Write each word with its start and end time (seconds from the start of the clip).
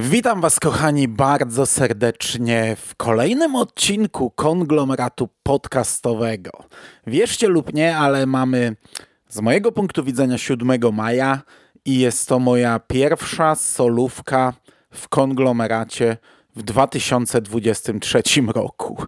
Witam 0.00 0.40
Was, 0.40 0.60
kochani, 0.60 1.08
bardzo 1.08 1.66
serdecznie 1.66 2.76
w 2.76 2.94
kolejnym 2.94 3.56
odcinku 3.56 4.30
konglomeratu 4.30 5.28
podcastowego. 5.42 6.50
Wierzcie 7.06 7.48
lub 7.48 7.74
nie, 7.74 7.96
ale 7.96 8.26
mamy 8.26 8.76
z 9.28 9.40
mojego 9.40 9.72
punktu 9.72 10.04
widzenia 10.04 10.38
7 10.38 10.78
maja 10.92 11.42
i 11.84 11.98
jest 11.98 12.28
to 12.28 12.38
moja 12.38 12.78
pierwsza 12.78 13.54
solówka 13.54 14.52
w 14.90 15.08
konglomeracie 15.08 16.16
w 16.56 16.62
2023 16.62 18.22
roku. 18.54 19.02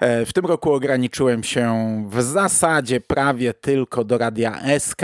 E, 0.00 0.26
w 0.26 0.32
tym 0.32 0.46
roku 0.46 0.72
ograniczyłem 0.72 1.42
się 1.42 1.74
w 2.10 2.22
zasadzie 2.22 3.00
prawie 3.00 3.54
tylko 3.54 4.04
do 4.04 4.18
Radia 4.18 4.60
SK, 4.78 5.02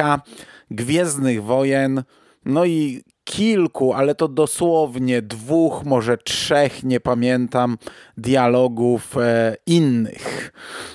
Gwiezdnych 0.71 1.43
Wojen, 1.43 2.03
no 2.45 2.65
i 2.65 3.05
kilku, 3.25 3.93
ale 3.93 4.15
to 4.15 4.29
dosłownie 4.29 5.23
dwóch, 5.23 5.85
może 5.85 6.19
trzech, 6.19 6.83
nie 6.85 7.01
pamiętam, 7.01 7.79
dialogów 8.17 9.17
e, 9.17 9.57
innych. 9.67 10.53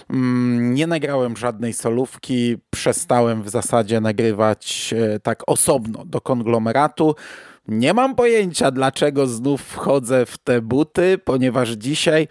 Mm, 0.10 0.74
nie 0.74 0.88
nagrałem 0.88 1.38
żadnej 1.38 1.74
solówki, 1.74 2.58
przestałem 2.70 3.44
w 3.44 3.50
zasadzie 3.50 4.02
nagrywać 4.02 4.94
e, 4.98 5.20
tak 5.20 5.44
osobno 5.48 6.06
do 6.06 6.22
konglomeratu. 6.22 7.16
Nie 7.68 7.94
mam 7.94 8.16
pojęcia, 8.16 8.72
dlaczego 8.72 9.28
znów 9.28 9.62
wchodzę 9.62 10.26
w 10.26 10.38
te 10.38 10.62
buty, 10.62 11.18
ponieważ 11.18 11.70
dzisiaj 11.70 12.28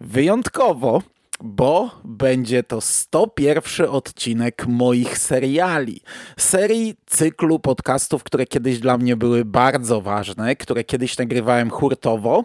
wyjątkowo 0.00 1.02
bo 1.42 1.90
będzie 2.04 2.62
to 2.62 2.80
101 2.80 3.86
odcinek 3.88 4.66
moich 4.66 5.18
seriali. 5.18 6.00
Serii 6.38 6.94
cyklu 7.06 7.58
podcastów, 7.58 8.24
które 8.24 8.46
kiedyś 8.46 8.78
dla 8.78 8.98
mnie 8.98 9.16
były 9.16 9.44
bardzo 9.44 10.00
ważne, 10.00 10.56
które 10.56 10.84
kiedyś 10.84 11.18
nagrywałem 11.18 11.70
hurtowo. 11.70 12.44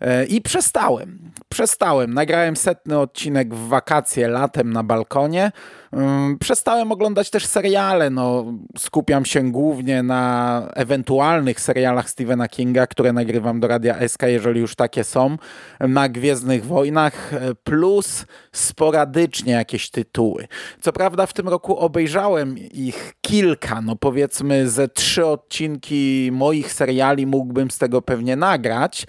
E, 0.00 0.24
I 0.24 0.40
przestałem. 0.42 1.18
Przestałem. 1.48 2.14
Nagrałem 2.14 2.56
setny 2.56 2.98
odcinek 2.98 3.54
w 3.54 3.68
wakacje 3.68 4.28
latem 4.28 4.72
na 4.72 4.82
balkonie. 4.82 5.52
Mm, 5.92 6.38
przestałem 6.38 6.92
oglądać 6.92 7.30
też 7.30 7.46
seriale. 7.46 8.10
No, 8.10 8.44
skupiam 8.78 9.24
się 9.24 9.52
głównie 9.52 10.02
na 10.02 10.62
ewentualnych 10.74 11.60
serialach 11.60 12.10
Stephena 12.10 12.48
Kinga, 12.48 12.86
które 12.86 13.12
nagrywam 13.12 13.60
do 13.60 13.68
Radia 13.68 14.08
SK, 14.08 14.22
jeżeli 14.22 14.60
już 14.60 14.74
takie 14.74 15.04
są, 15.04 15.36
na 15.80 16.08
Gwiezdnych 16.08 16.66
Wojnach, 16.66 17.34
e, 17.34 17.54
plus 17.54 18.26
sporadycznie 18.52 19.52
jakieś 19.52 19.90
tytuły. 19.90 20.48
Co 20.80 20.92
prawda 20.92 21.26
w 21.26 21.32
tym 21.32 21.48
roku 21.48 21.78
obejrzałem 21.78 22.58
ich 22.58 23.12
kilka, 23.20 23.80
no 23.80 23.96
powiedzmy 23.96 24.68
ze 24.68 24.88
trzy 24.88 25.26
odcinki 25.26 26.30
moich 26.32 26.72
seriali 26.72 27.26
mógłbym 27.26 27.70
z 27.70 27.78
tego 27.78 28.02
pewnie 28.02 28.36
nagrać, 28.36 29.06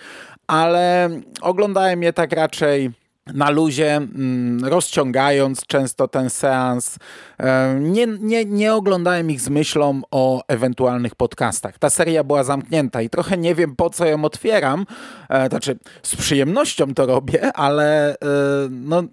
ale 0.50 1.10
oglądałem 1.42 2.04
je 2.04 2.14
tak 2.14 2.32
raczej 2.32 2.92
na 3.34 3.50
luzie, 3.50 3.96
mm, 3.96 4.66
rozciągając 4.66 5.66
często 5.66 6.08
ten 6.08 6.30
seans. 6.30 6.98
E, 7.40 7.80
nie, 7.80 8.08
nie, 8.08 8.46
nie 8.46 8.74
oglądałem 8.74 9.32
ich 9.32 9.42
z 9.42 9.50
myślą 9.50 10.02
o 10.12 10.44
ewentualnych 10.48 11.16
podcastach. 11.16 11.80
Ta 11.80 11.90
seria 11.90 12.24
była 12.24 12.44
zamknięta 12.44 13.02
i 13.02 13.10
trochę 13.10 13.38
nie 13.38 13.56
wiem 13.56 13.76
po 13.76 13.90
co 13.90 14.06
ją 14.06 14.26
otwieram. 14.26 14.86
E, 15.30 15.50
znaczy, 15.50 15.80
z 16.04 16.16
przyjemnością 16.16 16.94
to 16.94 17.06
robię, 17.06 17.54
ale 17.54 18.14
e, 18.14 18.18
no. 18.70 19.04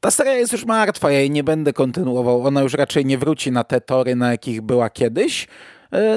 Ta 0.00 0.10
seria 0.10 0.32
jest 0.32 0.52
już 0.52 0.64
martwa, 0.64 1.10
ja 1.10 1.18
jej 1.18 1.30
nie 1.30 1.44
będę 1.44 1.72
kontynuował. 1.72 2.46
Ona 2.46 2.62
już 2.62 2.74
raczej 2.74 3.04
nie 3.06 3.18
wróci 3.18 3.52
na 3.52 3.64
te 3.64 3.80
tory, 3.80 4.16
na 4.16 4.30
jakich 4.30 4.62
była 4.62 4.90
kiedyś. 4.90 5.48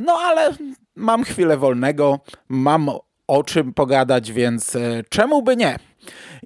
No 0.02 0.14
ale 0.14 0.53
mam 0.96 1.24
chwilę 1.24 1.58
wolnego, 1.58 2.19
mam 2.50 2.90
o 3.29 3.44
czym 3.44 3.73
pogadać, 3.73 4.31
więc 4.31 4.75
e, 4.75 5.03
czemu 5.09 5.41
by 5.41 5.56
nie? 5.56 5.75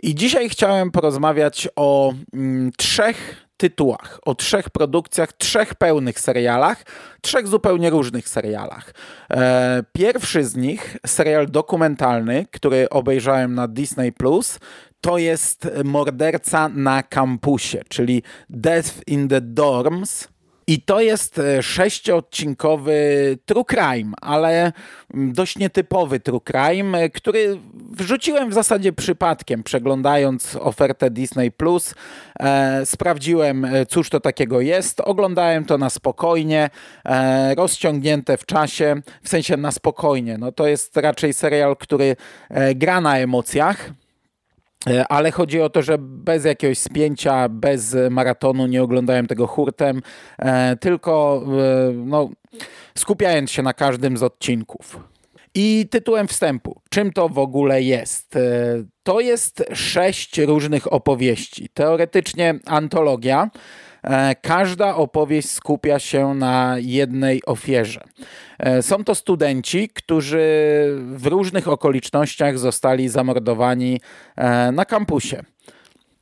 I 0.04 0.16
dzisiaj 0.16 0.50
chciałem 0.50 0.92
porozmawiać 0.92 1.68
o 1.76 2.14
mm, 2.34 2.72
trzech 2.78 3.36
tytułach, 3.58 4.20
o 4.26 4.36
trzech 4.36 4.70
produkcjach, 4.70 5.34
trzech 5.34 5.76
pełnych 5.76 6.20
serialach, 6.20 6.84
trzech 7.22 7.48
zupełnie 7.48 7.90
różnych 7.90 8.30
serialach. 8.30 8.94
E, 9.32 9.84
pierwszy 9.94 10.44
z 10.44 10.56
nich, 10.56 10.98
serial 11.06 11.48
dokumentalny, 11.48 12.46
który 12.52 12.90
obejrzałem 12.90 13.56
na 13.56 13.68
Disney 13.68 14.12
Plus, 14.12 14.60
to 15.02 15.18
jest 15.18 15.70
Morderca 15.84 16.70
na 16.70 17.04
kampusie, 17.04 17.82
czyli 17.90 18.24
Death 18.50 18.92
in 19.08 19.28
the 19.28 19.42
Dorms 19.42 20.28
i 20.68 20.82
to 20.82 21.02
jest 21.02 21.40
e, 21.40 21.64
sześciodcinkowy 21.64 22.94
true 23.46 23.66
crime, 23.66 24.14
ale 24.22 24.72
mm, 25.14 25.34
dość 25.34 25.58
nietypowy 25.58 26.20
true 26.20 26.42
crime, 26.42 26.98
e, 26.98 27.10
który 27.10 27.60
wrzuciłem 27.92 28.50
w 28.50 28.54
zasadzie 28.54 28.94
przypadkiem, 28.94 29.64
przeglądając 29.64 30.56
ofertę 30.56 31.10
Disney+. 31.10 31.52
Plus. 31.52 31.96
E, 32.40 32.86
sprawdziłem, 32.86 33.66
e, 33.66 33.86
cóż 33.86 34.10
to 34.10 34.20
takiego 34.20 34.62
jest. 34.62 35.00
Oglądałem 35.00 35.66
to 35.66 35.78
na 35.78 35.90
spokojnie, 35.90 36.70
e, 37.06 37.56
rozciągnięte 37.56 38.38
w 38.38 38.46
czasie, 38.46 39.02
w 39.24 39.30
sensie 39.30 39.58
na 39.58 39.72
spokojnie. 39.72 40.38
No 40.38 40.52
to 40.52 40.68
jest 40.68 40.98
raczej 40.98 41.34
serial, 41.34 41.78
który 41.78 42.16
e, 42.50 42.76
gra 42.76 43.02
na 43.02 43.18
emocjach. 43.18 43.94
E, 44.88 45.08
ale 45.08 45.32
chodzi 45.32 45.62
o 45.62 45.70
to, 45.70 45.82
że 45.82 45.98
bez 46.00 46.46
jakiegoś 46.46 46.78
spięcia, 46.78 47.50
bez 47.50 47.96
maratonu 48.10 48.68
nie 48.68 48.84
oglądałem 48.84 49.28
tego 49.28 49.48
hurtem, 49.48 50.02
e, 50.40 50.76
tylko 50.76 51.44
e, 51.48 51.94
no, 51.94 52.30
skupiając 52.98 53.52
się 53.52 53.64
na 53.64 53.74
każdym 53.74 54.18
z 54.18 54.24
odcinków. 54.24 55.00
I 55.56 55.88
tytułem 55.92 56.28
wstępu, 56.28 56.82
czym 56.90 57.14
to 57.14 57.30
w 57.30 57.40
ogóle 57.40 57.82
jest? 57.82 58.38
To 59.04 59.20
jest 59.20 59.64
sześć 59.74 60.38
różnych 60.38 60.94
opowieści. 60.94 61.70
Teoretycznie 61.74 62.60
antologia, 62.66 63.50
każda 64.42 64.96
opowieść 64.96 65.50
skupia 65.50 66.00
się 66.00 66.34
na 66.34 66.76
jednej 66.80 67.42
ofierze. 67.46 68.02
E, 68.60 68.82
są 68.82 69.04
to 69.04 69.16
studenci, 69.16 69.90
którzy 69.90 70.40
w 70.98 71.26
różnych 71.26 71.68
okolicznościach 71.68 72.60
zostali 72.60 73.10
zamordowani 73.10 74.02
e, 74.36 74.72
na 74.72 74.86
kampusie. 74.86 75.44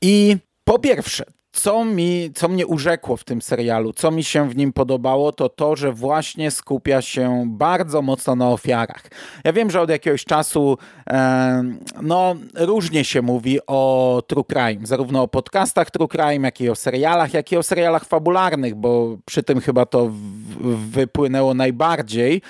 I 0.02 0.38
po 0.64 0.80
pierwsze, 0.80 1.24
co, 1.52 1.86
mi, 1.86 2.32
co 2.36 2.48
mnie 2.48 2.68
urzekło 2.68 3.18
w 3.18 3.24
tym 3.24 3.42
serialu, 3.42 3.94
co 3.94 4.12
mi 4.12 4.24
się 4.24 4.50
w 4.50 4.58
nim 4.58 4.74
podobało, 4.74 5.32
to 5.32 5.50
to, 5.50 5.76
że 5.76 5.94
właśnie 5.94 6.52
skupia 6.52 7.02
się 7.02 7.44
bardzo 7.48 8.02
mocno 8.02 8.36
na 8.36 8.50
ofiarach. 8.50 9.04
Ja 9.44 9.54
wiem, 9.54 9.72
że 9.72 9.82
od 9.82 9.90
jakiegoś 9.90 10.26
czasu 10.26 10.78
e, 11.10 11.64
no, 12.02 12.36
różnie 12.56 13.04
się 13.04 13.22
mówi 13.22 13.60
o 13.68 14.24
true 14.28 14.44
crime, 14.44 14.88
zarówno 14.88 15.22
o 15.22 15.28
podcastach 15.28 15.92
true 15.92 16.08
crime, 16.08 16.48
jak 16.48 16.62
i 16.62 16.70
o 16.70 16.76
serialach, 16.76 17.34
jak 17.34 17.52
i 17.52 17.58
o 17.58 17.64
serialach 17.64 18.06
fabularnych, 18.06 18.76
bo 18.76 19.18
przy 19.26 19.44
tym 19.44 19.62
chyba 19.62 19.86
to 19.86 20.08
w, 20.08 20.92
wypłynęło 20.92 21.54
najbardziej, 21.54 22.42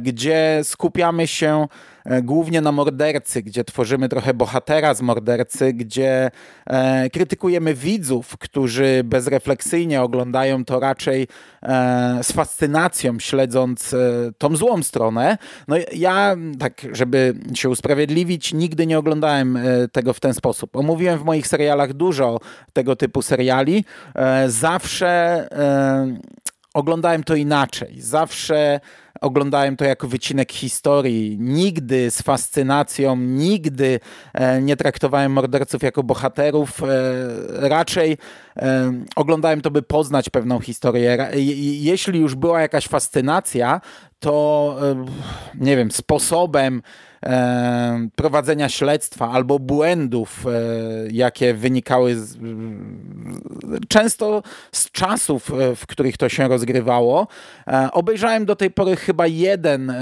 gdzie 0.00 0.60
skupiamy 0.62 1.26
się 1.26 1.66
E, 2.04 2.22
głównie 2.22 2.60
na 2.60 2.72
mordercy, 2.72 3.42
gdzie 3.42 3.64
tworzymy 3.64 4.08
trochę 4.08 4.34
bohatera 4.34 4.94
z 4.94 5.02
mordercy, 5.02 5.72
gdzie 5.72 6.30
e, 6.66 7.10
krytykujemy 7.10 7.74
widzów, 7.74 8.38
którzy 8.38 9.02
bezrefleksyjnie 9.04 10.02
oglądają 10.02 10.64
to 10.64 10.80
raczej 10.80 11.28
e, 11.62 12.18
z 12.22 12.32
fascynacją, 12.32 13.18
śledząc 13.18 13.94
tą 14.38 14.56
złą 14.56 14.82
stronę. 14.82 15.38
No 15.68 15.76
ja, 15.92 16.36
tak 16.58 16.86
żeby 16.92 17.34
się 17.54 17.68
usprawiedliwić, 17.68 18.52
nigdy 18.52 18.86
nie 18.86 18.98
oglądałem 18.98 19.58
tego 19.92 20.12
w 20.12 20.20
ten 20.20 20.34
sposób. 20.34 20.76
Omówiłem 20.76 21.18
w 21.18 21.24
moich 21.24 21.46
serialach 21.46 21.92
dużo 21.92 22.40
tego 22.72 22.96
typu 22.96 23.22
seriali. 23.22 23.84
Zawsze 24.46 25.48
oglądałem 26.74 27.24
to 27.24 27.34
inaczej. 27.34 28.00
Zawsze 28.00 28.80
oglądałem 29.24 29.76
to 29.76 29.84
jako 29.84 30.08
wycinek 30.08 30.52
historii. 30.52 31.36
Nigdy 31.40 32.10
z 32.10 32.22
fascynacją, 32.22 33.16
nigdy 33.16 34.00
e, 34.34 34.62
nie 34.62 34.76
traktowałem 34.76 35.32
morderców 35.32 35.82
jako 35.82 36.02
bohaterów. 36.02 36.82
E, 36.82 36.88
raczej 37.68 38.18
e, 38.56 38.92
oglądałem 39.16 39.60
to, 39.60 39.70
by 39.70 39.82
poznać 39.82 40.30
pewną 40.30 40.60
historię. 40.60 41.28
Jeśli 41.80 42.20
już 42.20 42.34
była 42.34 42.60
jakaś 42.60 42.88
fascynacja, 42.88 43.80
to 44.20 44.76
nie 45.54 45.76
wiem, 45.76 45.90
sposobem 45.90 46.82
prowadzenia 48.16 48.68
śledztwa 48.68 49.30
albo 49.30 49.58
błędów, 49.58 50.44
jakie 51.10 51.54
wynikały 51.54 52.16
z, 52.16 52.38
często 53.88 54.42
z 54.72 54.90
czasów, 54.90 55.50
w 55.76 55.86
których 55.86 56.16
to 56.16 56.28
się 56.28 56.48
rozgrywało. 56.48 57.28
Obejrzałem 57.92 58.44
do 58.44 58.56
tej 58.56 58.70
pory 58.70 58.96
chyba 58.96 59.13
jeden 59.26 59.92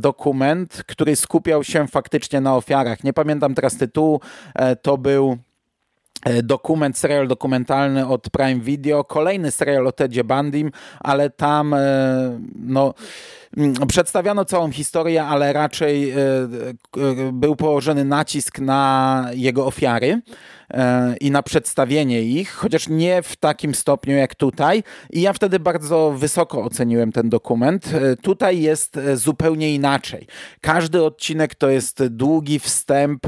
dokument, 0.00 0.82
który 0.86 1.16
skupiał 1.16 1.64
się 1.64 1.86
faktycznie 1.86 2.40
na 2.40 2.56
ofiarach. 2.56 3.04
Nie 3.04 3.12
pamiętam 3.12 3.54
teraz 3.54 3.76
tytułu. 3.76 4.20
E, 4.54 4.76
to 4.76 4.98
był 4.98 5.38
dokument, 6.42 6.98
serial 6.98 7.28
dokumentalny 7.28 8.06
od 8.06 8.30
Prime 8.30 8.60
Video, 8.60 9.04
kolejny 9.04 9.50
serial 9.50 9.86
o 9.86 9.92
Tedzie 9.92 10.24
Bandim, 10.24 10.70
ale 11.00 11.30
tam 11.30 11.74
e, 11.74 11.78
no, 12.54 12.94
mm, 13.56 13.74
przedstawiano 13.88 14.44
całą 14.44 14.70
historię, 14.70 15.24
ale 15.24 15.52
raczej 15.52 16.10
e, 16.10 16.16
był 17.32 17.56
położony 17.56 18.04
nacisk 18.04 18.58
na 18.58 19.30
jego 19.32 19.66
ofiary 19.66 20.20
i 21.20 21.30
na 21.30 21.42
przedstawienie 21.42 22.22
ich, 22.22 22.50
chociaż 22.50 22.88
nie 22.88 23.22
w 23.22 23.36
takim 23.36 23.74
stopniu 23.74 24.16
jak 24.16 24.34
tutaj. 24.34 24.82
I 25.10 25.20
ja 25.20 25.32
wtedy 25.32 25.60
bardzo 25.60 26.14
wysoko 26.18 26.64
oceniłem 26.64 27.12
ten 27.12 27.28
dokument. 27.28 27.92
Tutaj 28.22 28.60
jest 28.60 29.00
zupełnie 29.14 29.74
inaczej. 29.74 30.26
Każdy 30.60 31.04
odcinek 31.04 31.54
to 31.54 31.70
jest 31.70 32.06
długi 32.06 32.58
wstęp 32.58 33.26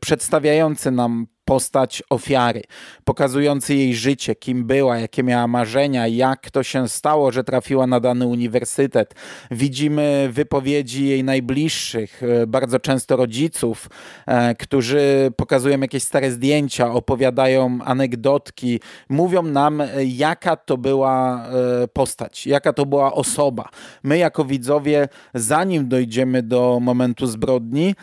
przedstawiający 0.00 0.90
nam 0.90 1.26
postać 1.46 2.02
ofiary, 2.10 2.62
pokazujący 3.04 3.74
jej 3.74 3.94
życie, 3.94 4.34
kim 4.34 4.64
była, 4.64 4.98
jakie 4.98 5.22
miała 5.22 5.46
marzenia, 5.46 6.06
jak 6.06 6.50
to 6.50 6.62
się 6.62 6.88
stało, 6.88 7.32
że 7.32 7.44
trafiła 7.44 7.86
na 7.86 8.00
dany 8.00 8.26
uniwersytet. 8.26 9.14
Widzimy 9.50 10.28
wypowiedzi 10.32 11.08
jej 11.08 11.24
najbliższych, 11.24 12.22
e, 12.22 12.46
bardzo 12.46 12.78
często 12.80 13.16
rodziców, 13.16 13.88
e, 14.26 14.54
którzy 14.54 15.32
pokazują 15.36 15.80
jakieś 15.80 16.02
stare 16.02 16.30
zdjęcia, 16.30 16.92
opowiadają 16.92 17.78
anegdotki, 17.84 18.80
mówią 19.08 19.42
nam, 19.42 19.80
e, 19.80 19.88
jaka 20.04 20.56
to 20.56 20.76
była 20.76 21.46
postać, 21.92 22.46
jaka 22.46 22.72
to 22.72 22.86
była 22.86 23.12
osoba. 23.12 23.68
My, 24.02 24.18
jako 24.18 24.44
widzowie, 24.44 25.08
zanim 25.34 25.88
dojdziemy 25.88 26.42
do 26.42 26.78
momentu 26.80 27.26
zbrodni, 27.26 27.94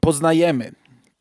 poznajemy 0.00 0.72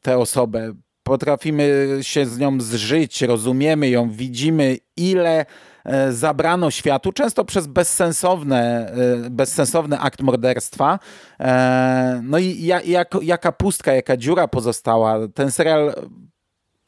tę 0.01 0.17
osobę, 0.17 0.73
potrafimy 1.03 1.89
się 2.01 2.25
z 2.25 2.37
nią 2.37 2.61
zżyć, 2.61 3.21
rozumiemy 3.21 3.89
ją, 3.89 4.09
widzimy 4.09 4.77
ile 4.97 5.45
e, 5.85 6.11
zabrano 6.11 6.71
światu, 6.71 7.11
często 7.11 7.45
przez 7.45 7.67
bezsensowne, 7.67 8.91
e, 9.25 9.29
bezsensowny 9.29 9.99
akt 9.99 10.21
morderstwa. 10.21 10.99
E, 11.39 12.21
no 12.23 12.37
i 12.39 12.63
jak, 12.85 13.09
jaka 13.21 13.51
pustka, 13.51 13.93
jaka 13.93 14.17
dziura 14.17 14.47
pozostała. 14.47 15.27
Ten 15.33 15.51
serial 15.51 15.93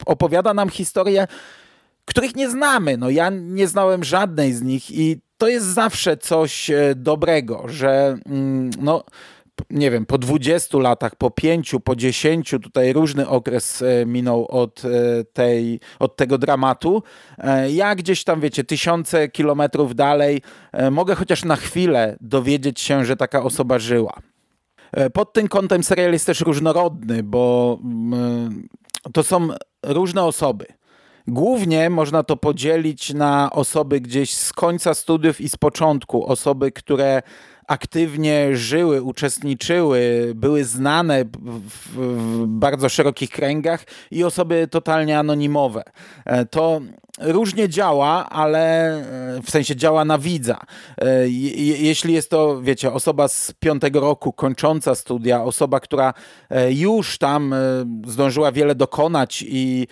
opowiada 0.06 0.54
nam 0.54 0.68
historię, 0.68 1.26
których 2.04 2.36
nie 2.36 2.50
znamy. 2.50 2.96
No 2.96 3.10
ja 3.10 3.30
nie 3.30 3.68
znałem 3.68 4.04
żadnej 4.04 4.52
z 4.52 4.62
nich 4.62 4.90
i 4.90 5.20
to 5.38 5.48
jest 5.48 5.66
zawsze 5.66 6.16
coś 6.16 6.70
dobrego, 6.96 7.64
że 7.66 8.18
mm, 8.26 8.70
no, 8.80 9.04
nie 9.70 9.90
wiem, 9.90 10.06
po 10.06 10.18
20 10.18 10.78
latach, 10.78 11.16
po 11.16 11.30
5, 11.30 11.74
po 11.84 11.96
10, 11.96 12.50
tutaj 12.50 12.92
różny 12.92 13.28
okres 13.28 13.82
e, 13.82 14.06
minął 14.06 14.46
od, 14.46 14.82
e, 14.84 15.24
tej, 15.24 15.80
od 15.98 16.16
tego 16.16 16.38
dramatu. 16.38 17.02
E, 17.38 17.70
ja 17.70 17.94
gdzieś 17.94 18.24
tam, 18.24 18.40
wiecie, 18.40 18.64
tysiące 18.64 19.28
kilometrów 19.28 19.94
dalej 19.94 20.42
mogę 20.90 21.14
chociaż 21.14 21.44
na 21.44 21.56
chwilę 21.56 22.16
dowiedzieć 22.20 22.80
się, 22.80 23.04
że 23.04 23.16
taka 23.16 23.42
osoba 23.42 23.78
żyła. 23.78 24.12
Pod 25.12 25.32
tym 25.32 25.48
kątem 25.48 25.84
serial 25.84 26.12
jest 26.12 26.26
też 26.26 26.40
różnorodny, 26.40 27.22
bo 27.22 27.78
mm, 27.84 28.68
to 29.12 29.22
są 29.22 29.48
różne 29.82 30.22
osoby. 30.22 30.66
Głównie 31.26 31.90
można 31.90 32.22
to 32.22 32.36
podzielić 32.36 33.14
na 33.14 33.50
osoby 33.52 34.00
gdzieś 34.00 34.34
z 34.34 34.52
końca 34.52 34.94
studiów 34.94 35.40
i 35.40 35.48
z 35.48 35.56
początku, 35.56 36.26
osoby, 36.26 36.72
które 36.72 37.22
aktywnie 37.66 38.56
żyły, 38.56 39.02
uczestniczyły, 39.02 40.32
były 40.34 40.64
znane 40.64 41.24
w, 41.94 42.44
bardzo 42.46 42.88
szerokich 42.88 43.30
kręgach 43.30 43.84
i 44.10 44.24
osoby 44.24 44.68
totalnie 44.70 45.18
anonimowe. 45.18 45.82
E, 46.24 46.46
to 46.46 46.80
różnie 47.18 47.68
działa, 47.68 48.28
ale 48.30 48.94
e, 49.36 49.42
w 49.42 49.50
sensie 49.50 49.76
działa 49.76 50.04
na 50.04 50.18
widza. 50.18 50.60
E, 50.98 51.28
jeśli 51.78 52.14
jest 52.14 52.30
to, 52.30 52.62
wiecie, 52.62 52.92
osoba 52.92 53.28
z 53.28 53.52
piątego 53.60 54.00
roku 54.00 54.32
kończąca 54.32 54.94
studia, 54.94 55.42
osoba, 55.42 55.80
która 55.80 56.14
już 56.70 57.18
tam 57.18 57.54
zdążyła 58.06 58.52
wiele 58.52 58.74
dokonać 58.74 59.44
i, 59.48 59.86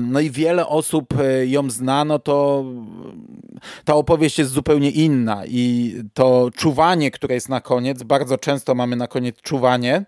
no 0.00 0.20
i 0.20 0.30
wiele 0.30 0.66
osób 0.66 1.14
ją 1.46 1.70
zna, 1.70 2.04
no 2.04 2.18
to 2.18 2.64
ta 3.84 3.94
opowieść 3.94 4.38
jest 4.38 4.50
zupełnie 4.50 4.90
inna 4.90 5.46
i 5.46 5.94
to 6.14 6.50
czuwanie, 6.56 7.10
które 7.10 7.34
jest 7.34 7.48
na 7.48 7.60
koniec, 7.60 8.02
bardzo 8.02 8.38
często 8.38 8.74
mamy 8.74 8.96
na 8.96 9.06
koniec 9.06 9.36
czuwanie, 9.36 10.04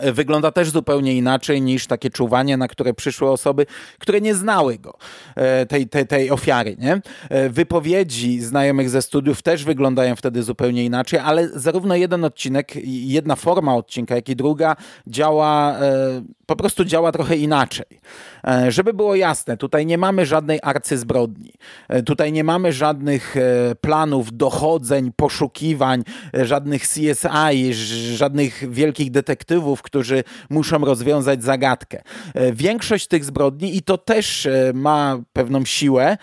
wygląda 0.00 0.52
też 0.52 0.70
zupełnie 0.70 1.14
inaczej 1.14 1.62
niż 1.62 1.86
takie 1.86 2.10
czuwanie, 2.10 2.56
na 2.56 2.68
które 2.68 2.94
przyszły 2.94 3.30
osoby, 3.30 3.66
które 3.98 4.20
nie 4.20 4.34
znały 4.34 4.78
go, 4.78 4.98
e, 5.34 5.66
tej, 5.66 5.88
tej, 5.88 6.06
tej 6.06 6.30
ofiary. 6.30 6.76
Nie? 6.78 7.00
E, 7.28 7.48
wypowiedzi 7.48 8.40
znajomych 8.40 8.90
ze 8.90 9.02
studiów 9.02 9.42
też 9.42 9.64
wyglądają 9.64 10.16
wtedy 10.16 10.42
zupełnie 10.42 10.84
inaczej, 10.84 11.18
ale 11.18 11.48
zarówno 11.48 11.96
jeden 11.96 12.24
odcinek, 12.24 12.72
jedna 12.84 13.36
forma 13.36 13.76
odcinka, 13.76 14.14
jak 14.14 14.28
i 14.28 14.36
druga 14.36 14.76
działa, 15.06 15.78
e, 15.78 16.22
po 16.46 16.56
prostu 16.56 16.84
działa 16.84 17.12
trochę 17.12 17.36
inaczej. 17.36 17.86
Żeby 18.68 18.94
było 18.94 19.14
jasne, 19.14 19.56
tutaj 19.56 19.86
nie 19.86 19.98
mamy 19.98 20.26
żadnej 20.26 20.58
arcyzbrodni, 20.62 21.52
tutaj 22.06 22.32
nie 22.32 22.44
mamy 22.44 22.72
żadnych 22.72 23.34
planów 23.80 24.36
dochodzeń, 24.36 25.12
poszukiwań, 25.16 26.04
żadnych 26.34 26.82
CSI, 26.82 27.74
żadnych 28.14 28.72
wielkich 28.72 29.10
detektywów, 29.10 29.81
którzy 29.82 30.24
muszą 30.50 30.78
rozwiązać 30.78 31.44
zagadkę. 31.44 32.02
E, 32.34 32.52
większość 32.52 33.06
tych 33.06 33.24
zbrodni, 33.24 33.76
i 33.76 33.82
to 33.82 33.98
też 33.98 34.46
e, 34.46 34.72
ma 34.74 35.18
pewną 35.32 35.64
siłę, 35.64 36.16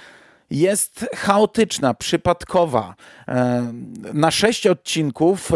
jest 0.50 1.06
chaotyczna, 1.15 1.94
przypadkowa. 1.94 2.95
E, 3.27 3.73
na 4.13 4.31
sześć 4.31 4.67
odcinków 4.67 5.51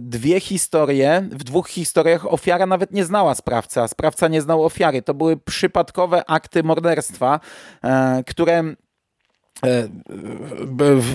dwie 0.00 0.40
historie, 0.40 1.28
w 1.30 1.44
dwóch 1.44 1.68
historiach 1.68 2.32
ofiara 2.32 2.66
nawet 2.66 2.92
nie 2.92 3.04
znała 3.04 3.34
sprawcy, 3.34 3.80
a 3.80 3.88
sprawca 3.88 4.28
nie 4.28 4.42
znał 4.42 4.64
ofiary. 4.64 5.02
To 5.02 5.14
były 5.14 5.36
przypadkowe 5.36 6.30
akty 6.30 6.62
morderstwa, 6.62 7.40
które 8.26 8.74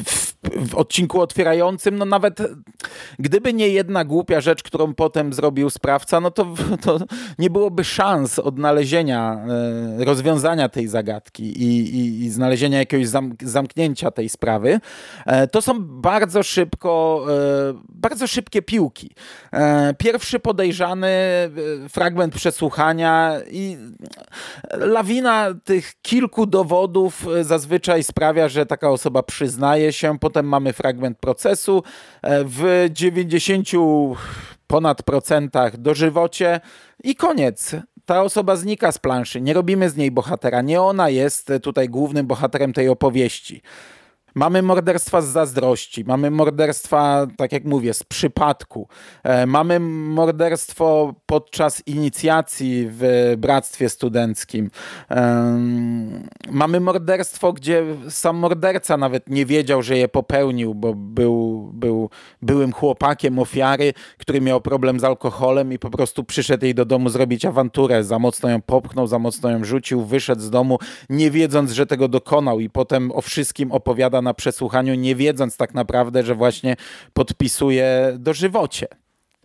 w 0.06 0.27
w 0.56 0.76
odcinku 0.76 1.22
otwierającym, 1.22 1.98
no 1.98 2.06
nawet 2.06 2.40
gdyby 3.20 3.54
nie 3.54 3.70
jedna 3.70 4.06
głupia 4.06 4.42
rzecz, 4.42 4.64
którą 4.64 4.94
potem 4.94 5.34
zrobił 5.34 5.70
sprawca, 5.70 6.20
no 6.20 6.32
to, 6.32 6.48
to 6.86 7.00
nie 7.40 7.50
byłoby 7.50 7.84
szans 7.84 8.40
odnalezienia, 8.40 9.46
e, 10.00 10.06
rozwiązania 10.06 10.70
tej 10.70 10.88
zagadki 10.88 11.44
i, 11.44 11.96
i, 11.96 12.26
i 12.26 12.30
znalezienia 12.30 12.80
jakiegoś 12.80 13.08
zamknięcia 13.42 14.12
tej 14.12 14.30
sprawy. 14.30 14.80
E, 15.26 15.48
to 15.48 15.62
są 15.62 15.74
bardzo 15.80 16.44
szybko, 16.44 17.26
e, 17.30 17.74
bardzo 17.90 18.28
szybkie 18.28 18.62
piłki. 18.62 19.12
Pierwszy 19.98 20.40
podejrzany, 20.40 21.10
fragment 21.90 22.36
przesłuchania 22.36 23.38
i 23.52 23.78
lawina 24.72 25.48
tych 25.64 25.94
kilku 26.02 26.46
dowodów 26.46 27.26
zazwyczaj 27.42 28.04
sprawia, 28.04 28.50
że 28.50 28.66
taka 28.66 28.90
osoba 28.90 29.24
przyznaje 29.24 29.94
się, 29.94 30.20
potem 30.20 30.37
mamy 30.46 30.74
fragment 30.74 31.18
procesu. 31.18 31.84
E, 32.22 32.44
w 32.44 32.90
90 32.92 33.68
ponad 34.68 35.04
procentach 35.04 35.78
dożywocie 35.78 36.60
i 37.04 37.16
koniec. 37.16 37.76
Ta 38.06 38.22
osoba 38.22 38.56
znika 38.56 38.92
z 38.92 38.98
planszy, 38.98 39.42
nie 39.42 39.54
robimy 39.54 39.90
z 39.90 39.96
niej 39.96 40.12
bohatera, 40.12 40.62
nie 40.62 40.82
ona 40.82 41.10
jest 41.10 41.52
tutaj 41.64 41.90
głównym 41.90 42.28
bohaterem 42.28 42.74
tej 42.74 42.90
opowieści. 42.90 43.62
Mamy 44.38 44.62
morderstwa 44.62 45.22
z 45.22 45.28
zazdrości, 45.28 46.04
mamy 46.06 46.32
morderstwa, 46.32 47.28
tak 47.38 47.52
jak 47.52 47.66
mówię, 47.66 47.94
z 47.94 48.04
przypadku, 48.04 48.88
e, 49.24 49.46
mamy 49.46 49.80
morderstwo 49.80 51.14
podczas 51.26 51.88
inicjacji 51.88 52.88
w 52.92 53.34
bractwie 53.38 53.90
studenckim, 53.90 54.70
mamy 56.52 56.80
morderstwo, 56.80 57.54
gdzie 57.54 57.84
sam 58.10 58.38
morderca 58.38 58.98
nawet 58.98 59.30
nie 59.30 59.46
wiedział, 59.46 59.82
że 59.82 59.98
je 59.98 60.08
popełnił, 60.08 60.76
bo 60.76 60.94
był, 60.94 61.70
był 61.74 62.10
byłym 62.42 62.74
chłopakiem 62.74 63.40
ofiary, 63.40 63.94
który 64.18 64.42
miał 64.42 64.62
problem 64.62 65.00
z 65.00 65.04
alkoholem 65.04 65.74
i 65.74 65.80
po 65.80 65.90
prostu 65.90 66.24
przyszedł 66.24 66.66
jej 66.66 66.76
do 66.76 66.86
domu 66.86 67.10
zrobić 67.10 67.46
awanturę, 67.46 68.04
za 68.04 68.20
mocno 68.20 68.50
ją 68.50 68.62
popchnął, 68.62 69.08
za 69.08 69.20
mocno 69.20 69.50
ją 69.50 69.64
rzucił, 69.64 70.06
wyszedł 70.06 70.42
z 70.42 70.50
domu, 70.50 70.80
nie 71.10 71.32
wiedząc, 71.32 71.72
że 71.72 71.86
tego 71.86 72.08
dokonał 72.08 72.60
i 72.60 72.70
potem 72.70 73.12
o 73.12 73.22
wszystkim 73.22 73.72
opowiada 73.72 74.22
na 74.28 74.34
przesłuchaniu, 74.34 74.96
nie 74.96 75.16
wiedząc 75.16 75.58
tak 75.58 75.74
naprawdę, 75.74 76.24
że 76.24 76.36
właśnie 76.36 76.76
podpisuje 77.14 78.14
dożywocie. 78.20 78.88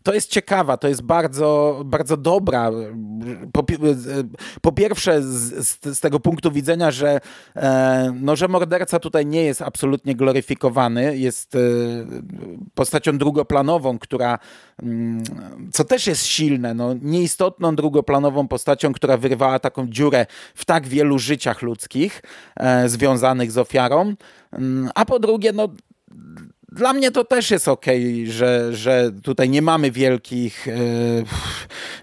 To 0.02 0.14
jest 0.14 0.30
ciekawa, 0.30 0.76
to 0.76 0.88
jest 0.88 1.02
bardzo, 1.02 1.82
bardzo 1.84 2.16
dobra. 2.16 2.70
Po, 3.52 3.64
po 4.60 4.72
pierwsze, 4.72 5.22
z, 5.22 5.86
z, 5.96 6.00
tego 6.00 6.20
punktu 6.20 6.52
widzenia, 6.52 6.90
że, 6.90 7.20
e, 7.56 8.12
no, 8.20 8.36
że 8.36 8.48
morderca 8.48 8.98
tutaj 8.98 9.26
nie 9.26 9.44
jest 9.44 9.62
absolutnie 9.62 10.14
gloryfikowany, 10.14 11.18
jest 11.18 11.54
e, 11.54 11.58
postacią 12.74 13.18
drugoplanową, 13.18 13.98
która, 13.98 14.38
mm, 14.82 15.22
co 15.72 15.84
też 15.84 16.06
jest 16.06 16.26
silne, 16.26 16.74
no, 16.74 16.94
nieistotną 17.02 17.76
drugoplanową 17.76 18.48
postacią, 18.48 18.92
która 18.92 19.16
wyrwała 19.16 19.58
taką 19.58 19.86
dziurę 19.86 20.26
w 20.54 20.64
tak 20.64 20.86
wielu 20.86 21.18
życiach 21.18 21.62
ludzkich 21.62 22.22
e, 22.56 22.88
związanych 22.88 23.52
z 23.52 23.58
ofiarą. 23.58 24.14
Mm, 24.52 24.90
a 24.94 25.04
po 25.04 25.18
drugie, 25.18 25.52
no, 25.52 25.68
dla 26.72 26.92
mnie 26.92 27.10
to 27.10 27.24
też 27.24 27.50
jest 27.50 27.68
ok, 27.68 27.86
że, 28.24 28.76
że 28.76 29.10
tutaj 29.22 29.50
nie 29.50 29.62
mamy 29.62 29.90
wielkich, 29.90 30.68
e, 30.68 30.72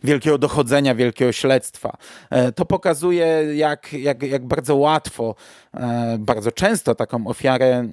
wielkiego 0.04 0.38
dochodzenia, 0.38 0.96
wielkiego 0.96 1.32
śledztwa. 1.32 1.98
E, 2.30 2.52
to 2.52 2.66
pokazuje, 2.66 3.26
jak, 3.56 3.94
jak, 3.94 4.24
jak 4.24 4.46
bardzo 4.46 4.76
łatwo, 4.76 5.36
e, 5.74 6.18
bardzo 6.20 6.52
często 6.52 6.96
taką 6.96 7.28
ofiarę 7.28 7.88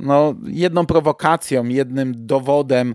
no, 0.00 0.34
jedną 0.46 0.86
prowokacją, 0.86 1.64
jednym 1.64 2.26
dowodem 2.26 2.94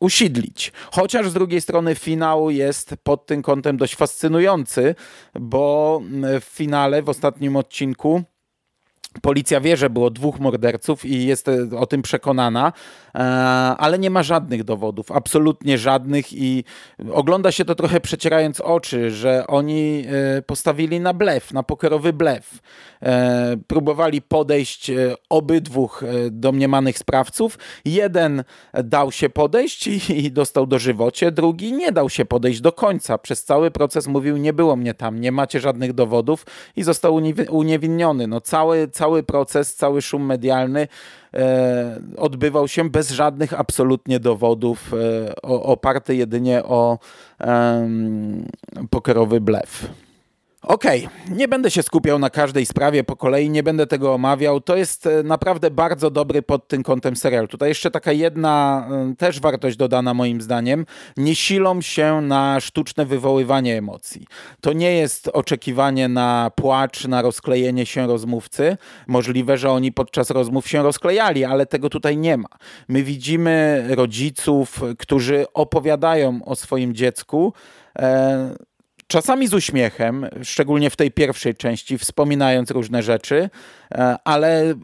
usidlić. 0.00 0.72
Chociaż 0.92 1.30
z 1.30 1.34
drugiej 1.34 1.60
strony 1.60 1.94
finał 1.94 2.50
jest 2.50 2.94
pod 3.02 3.26
tym 3.26 3.42
kątem 3.42 3.76
dość 3.76 3.96
fascynujący, 3.96 4.94
bo 5.34 6.00
w 6.40 6.44
finale, 6.44 7.02
w 7.02 7.08
ostatnim 7.08 7.56
odcinku, 7.56 8.22
Policja 9.20 9.60
wie, 9.60 9.76
że 9.76 9.90
było 9.90 10.10
dwóch 10.10 10.40
morderców 10.40 11.04
i 11.04 11.26
jest 11.26 11.48
e, 11.48 11.68
o 11.78 11.86
tym 11.86 12.02
przekonana, 12.02 12.72
e, 13.14 13.18
ale 13.78 13.98
nie 13.98 14.10
ma 14.10 14.22
żadnych 14.22 14.64
dowodów, 14.64 15.12
absolutnie 15.12 15.78
żadnych 15.78 16.32
i 16.32 16.64
ogląda 17.12 17.52
się 17.52 17.64
to 17.64 17.74
trochę 17.74 18.00
przecierając 18.00 18.60
oczy, 18.60 19.10
że 19.10 19.46
oni 19.46 20.04
e, 20.38 20.42
postawili 20.42 21.00
na 21.00 21.14
blef, 21.14 21.52
na 21.52 21.62
pokerowy 21.62 22.12
blef. 22.12 22.58
Próbowali 23.66 24.22
podejść 24.22 24.90
obydwóch 25.28 26.04
domniemanych 26.30 26.98
sprawców. 26.98 27.58
Jeden 27.84 28.44
dał 28.84 29.12
się 29.12 29.30
podejść 29.30 29.86
i 30.10 30.32
dostał 30.32 30.66
dożywocie, 30.66 31.32
drugi 31.32 31.72
nie 31.72 31.92
dał 31.92 32.10
się 32.10 32.24
podejść 32.24 32.60
do 32.60 32.72
końca. 32.72 33.18
Przez 33.18 33.44
cały 33.44 33.70
proces 33.70 34.06
mówił, 34.06 34.36
nie 34.36 34.52
było 34.52 34.76
mnie 34.76 34.94
tam, 34.94 35.20
nie 35.20 35.32
macie 35.32 35.60
żadnych 35.60 35.92
dowodów 35.92 36.46
i 36.76 36.82
został 36.82 37.20
uniewinniony. 37.50 38.26
No 38.26 38.40
cały, 38.40 38.88
cały 38.88 39.01
cały 39.02 39.22
proces, 39.22 39.74
cały 39.74 40.02
szum 40.02 40.26
medialny 40.26 40.88
e, 41.34 42.00
odbywał 42.16 42.68
się 42.68 42.90
bez 42.90 43.10
żadnych 43.10 43.60
absolutnie 43.60 44.20
dowodów, 44.20 44.94
e, 44.94 45.42
oparty 45.42 46.16
jedynie 46.16 46.64
o 46.64 46.98
pokerowy 48.90 49.40
blef. 49.40 49.90
Okej, 50.62 51.06
okay. 51.06 51.36
nie 51.36 51.48
będę 51.48 51.70
się 51.70 51.82
skupiał 51.82 52.18
na 52.18 52.30
każdej 52.30 52.66
sprawie 52.66 53.04
po 53.04 53.16
kolei, 53.16 53.50
nie 53.50 53.62
będę 53.62 53.86
tego 53.86 54.14
omawiał. 54.14 54.60
To 54.60 54.76
jest 54.76 55.06
e, 55.06 55.22
naprawdę 55.22 55.70
bardzo 55.70 56.10
dobry 56.10 56.42
pod 56.42 56.68
tym 56.68 56.82
kątem 56.82 57.16
serial. 57.16 57.48
Tutaj 57.48 57.68
jeszcze 57.68 57.90
taka 57.90 58.12
jedna 58.12 58.86
e, 58.90 59.14
też 59.16 59.40
wartość 59.40 59.76
dodana 59.76 60.14
moim 60.14 60.40
zdaniem. 60.40 60.86
Nie 61.16 61.34
silą 61.34 61.80
się 61.80 62.20
na 62.20 62.60
sztuczne 62.60 63.06
wywoływanie 63.06 63.78
emocji. 63.78 64.26
To 64.60 64.72
nie 64.72 64.92
jest 64.92 65.28
oczekiwanie 65.28 66.08
na 66.08 66.50
płacz, 66.54 67.06
na 67.06 67.22
rozklejenie 67.22 67.86
się 67.86 68.06
rozmówcy. 68.06 68.76
Możliwe, 69.06 69.58
że 69.58 69.70
oni 69.70 69.92
podczas 69.92 70.30
rozmów 70.30 70.68
się 70.68 70.82
rozklejali, 70.82 71.44
ale 71.44 71.66
tego 71.66 71.90
tutaj 71.90 72.16
nie 72.16 72.36
ma. 72.36 72.48
My 72.88 73.02
widzimy 73.02 73.84
rodziców, 73.88 74.80
którzy 74.98 75.46
opowiadają 75.54 76.40
o 76.44 76.56
swoim 76.56 76.94
dziecku. 76.94 77.52
E, 77.98 78.71
czasami 79.12 79.48
z 79.48 79.54
uśmiechem, 79.54 80.26
szczególnie 80.42 80.90
w 80.90 80.96
tej 80.96 81.10
pierwszej 81.10 81.54
części, 81.54 81.98
wspominając 81.98 82.70
różne 82.70 83.02
rzeczy, 83.02 83.50
ale 84.24 84.70
e, 84.70 84.74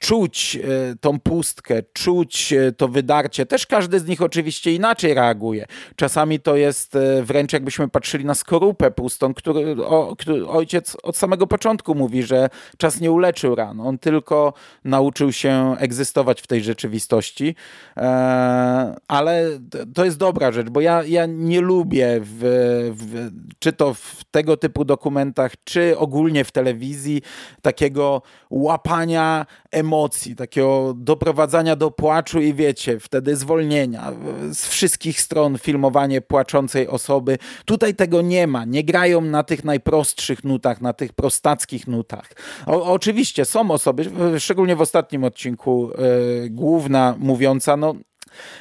czuć 0.00 0.56
e, 0.56 0.60
tą 1.00 1.20
pustkę, 1.20 1.82
czuć 1.92 2.54
to 2.76 2.88
wydarcie. 2.88 3.46
Też 3.46 3.66
każdy 3.66 4.00
z 4.00 4.06
nich 4.06 4.22
oczywiście 4.22 4.74
inaczej 4.74 5.14
reaguje. 5.14 5.66
Czasami 5.96 6.40
to 6.40 6.56
jest 6.56 6.98
wręcz 7.22 7.52
jakbyśmy 7.52 7.88
patrzyli 7.88 8.24
na 8.24 8.34
skorupę 8.34 8.90
pustą, 8.90 9.34
który, 9.34 9.84
o, 9.86 10.16
który 10.16 10.46
ojciec 10.46 10.96
od 11.02 11.16
samego 11.16 11.46
początku 11.46 11.94
mówi, 11.94 12.22
że 12.22 12.48
czas 12.76 13.00
nie 13.00 13.10
uleczył 13.10 13.54
ran. 13.54 13.80
On 13.80 13.98
tylko 13.98 14.52
nauczył 14.84 15.32
się 15.32 15.76
egzystować 15.78 16.40
w 16.40 16.46
tej 16.46 16.62
rzeczywistości. 16.62 17.54
Ale 19.08 19.48
to 19.94 20.04
jest 20.04 20.18
dobra 20.18 20.52
rzecz, 20.52 20.68
bo 20.70 20.80
ja, 20.80 21.02
ja 21.04 21.26
nie 21.26 21.60
lubię 21.60 22.20
w, 22.20 22.38
w, 22.96 23.30
czy 23.58 23.72
to 23.72 23.94
w 23.94 24.24
tego 24.30 24.56
typu 24.56 24.84
dokumentach, 24.84 25.52
czy 25.64 25.98
ogólnie 25.98 26.44
w 26.44 26.52
telewizji 26.52 27.22
takiego 27.62 28.22
łapania 28.52 29.46
emocji, 29.70 30.36
takiego 30.36 30.94
doprowadzania 30.96 31.76
do 31.76 31.90
płaczu 31.90 32.40
i 32.40 32.54
wiecie, 32.54 33.00
wtedy 33.00 33.36
zwolnienia 33.36 34.12
z 34.52 34.68
wszystkich 34.68 35.20
stron 35.20 35.58
filmowanie 35.58 36.20
płaczącej 36.20 36.88
osoby. 36.88 37.38
Tutaj 37.64 37.94
tego 37.94 38.22
nie 38.22 38.46
ma. 38.46 38.64
Nie 38.64 38.84
grają 38.84 39.20
na 39.20 39.42
tych 39.42 39.64
najprostszych 39.64 40.44
nutach, 40.44 40.80
na 40.80 40.92
tych 40.92 41.12
prostackich 41.12 41.86
nutach. 41.86 42.30
O, 42.66 42.92
oczywiście 42.92 43.44
są 43.44 43.70
osoby, 43.70 44.10
szczególnie 44.38 44.76
w 44.76 44.80
ostatnim 44.80 45.24
odcinku, 45.24 45.90
yy, 46.42 46.50
główna 46.50 47.14
mówiąca, 47.18 47.76
no 47.76 47.94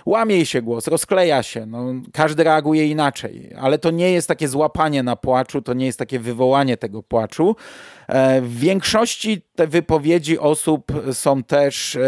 łamie 0.06 0.46
się 0.46 0.62
głos, 0.62 0.88
rozkleja 0.88 1.44
się, 1.44 1.66
no, 1.66 1.86
każdy 2.14 2.44
reaguje 2.44 2.88
inaczej, 2.88 3.54
ale 3.60 3.78
to 3.78 3.92
nie 3.92 4.12
jest 4.12 4.28
takie 4.28 4.48
złapanie 4.48 5.04
na 5.04 5.16
płaczu, 5.16 5.62
to 5.62 5.74
nie 5.74 5.86
jest 5.86 6.00
takie 6.00 6.20
wywołanie 6.20 6.78
tego 6.78 7.04
płaczu. 7.04 7.56
E, 8.12 8.41
w 8.41 8.58
większości 8.58 9.41
te 9.56 9.68
wypowiedzi 9.68 10.39
osób 10.39 10.91
są 11.13 11.44
też 11.44 11.96
e, 11.96 12.01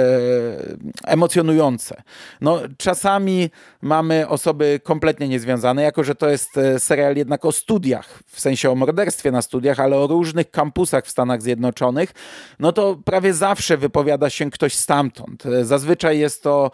emocjonujące. 1.06 2.02
No, 2.42 2.60
czasami 2.78 3.50
mamy 3.82 4.28
osoby 4.28 4.80
kompletnie 4.84 5.28
niezwiązane, 5.28 5.84
jako 5.84 6.04
że 6.04 6.16
to 6.16 6.30
jest 6.30 6.58
e, 6.58 6.80
serial 6.80 7.16
jednak 7.16 7.46
o 7.46 7.52
studiach, 7.52 8.20
w 8.28 8.40
sensie 8.40 8.72
o 8.72 8.76
morderstwie 8.76 9.32
na 9.32 9.42
studiach, 9.42 9.80
ale 9.80 9.98
o 9.98 10.08
różnych 10.08 10.52
kampusach 10.52 11.06
w 11.06 11.10
Stanach 11.10 11.42
Zjednoczonych, 11.42 12.12
no 12.60 12.72
to 12.72 12.96
prawie 13.06 13.34
zawsze 13.34 13.78
wypowiada 13.78 14.30
się 14.30 14.52
ktoś 14.52 14.76
stamtąd. 14.76 15.44
Zazwyczaj 15.62 16.20
jest 16.20 16.44
to 16.44 16.72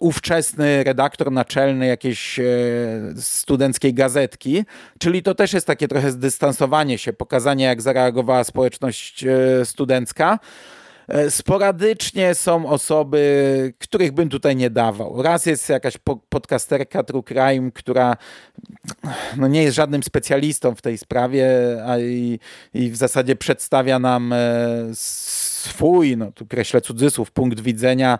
ówczesny 0.00 0.84
redaktor 0.84 1.32
naczelny 1.32 1.86
jakiejś 1.86 2.40
studenckiej 3.16 3.94
gazetki, 3.94 4.64
czyli 4.98 5.22
to 5.22 5.34
też 5.34 5.52
jest 5.52 5.66
takie 5.66 5.88
trochę 5.88 6.10
zdystansowanie 6.10 6.98
się, 6.98 7.12
pokazanie 7.12 7.64
jak 7.64 7.82
zareagowała 7.82 8.44
społeczność 8.44 8.61
społeczność 8.62 9.24
e, 9.24 9.64
studencka. 9.64 10.38
E, 11.08 11.30
sporadycznie 11.30 12.34
są 12.34 12.66
osoby, 12.66 13.74
których 13.78 14.12
bym 14.12 14.28
tutaj 14.28 14.56
nie 14.56 14.70
dawał. 14.70 15.22
Raz 15.22 15.46
jest 15.46 15.68
jakaś 15.68 15.98
podcasterka 16.28 17.02
True 17.02 17.22
Crime, 17.22 17.70
która 17.74 18.16
no 19.36 19.48
nie 19.48 19.62
jest 19.62 19.76
żadnym 19.76 20.02
specjalistą 20.02 20.74
w 20.74 20.82
tej 20.82 20.98
sprawie 20.98 21.46
a 21.86 21.98
i, 21.98 22.38
i 22.74 22.90
w 22.90 22.96
zasadzie 22.96 23.36
przedstawia 23.36 23.98
nam 23.98 24.32
e, 24.32 24.38
swój, 25.62 26.16
no 26.16 26.32
tu 26.32 26.46
kreślę 26.46 26.80
cudzysłów, 26.80 27.30
punkt 27.30 27.60
widzenia 27.60 28.18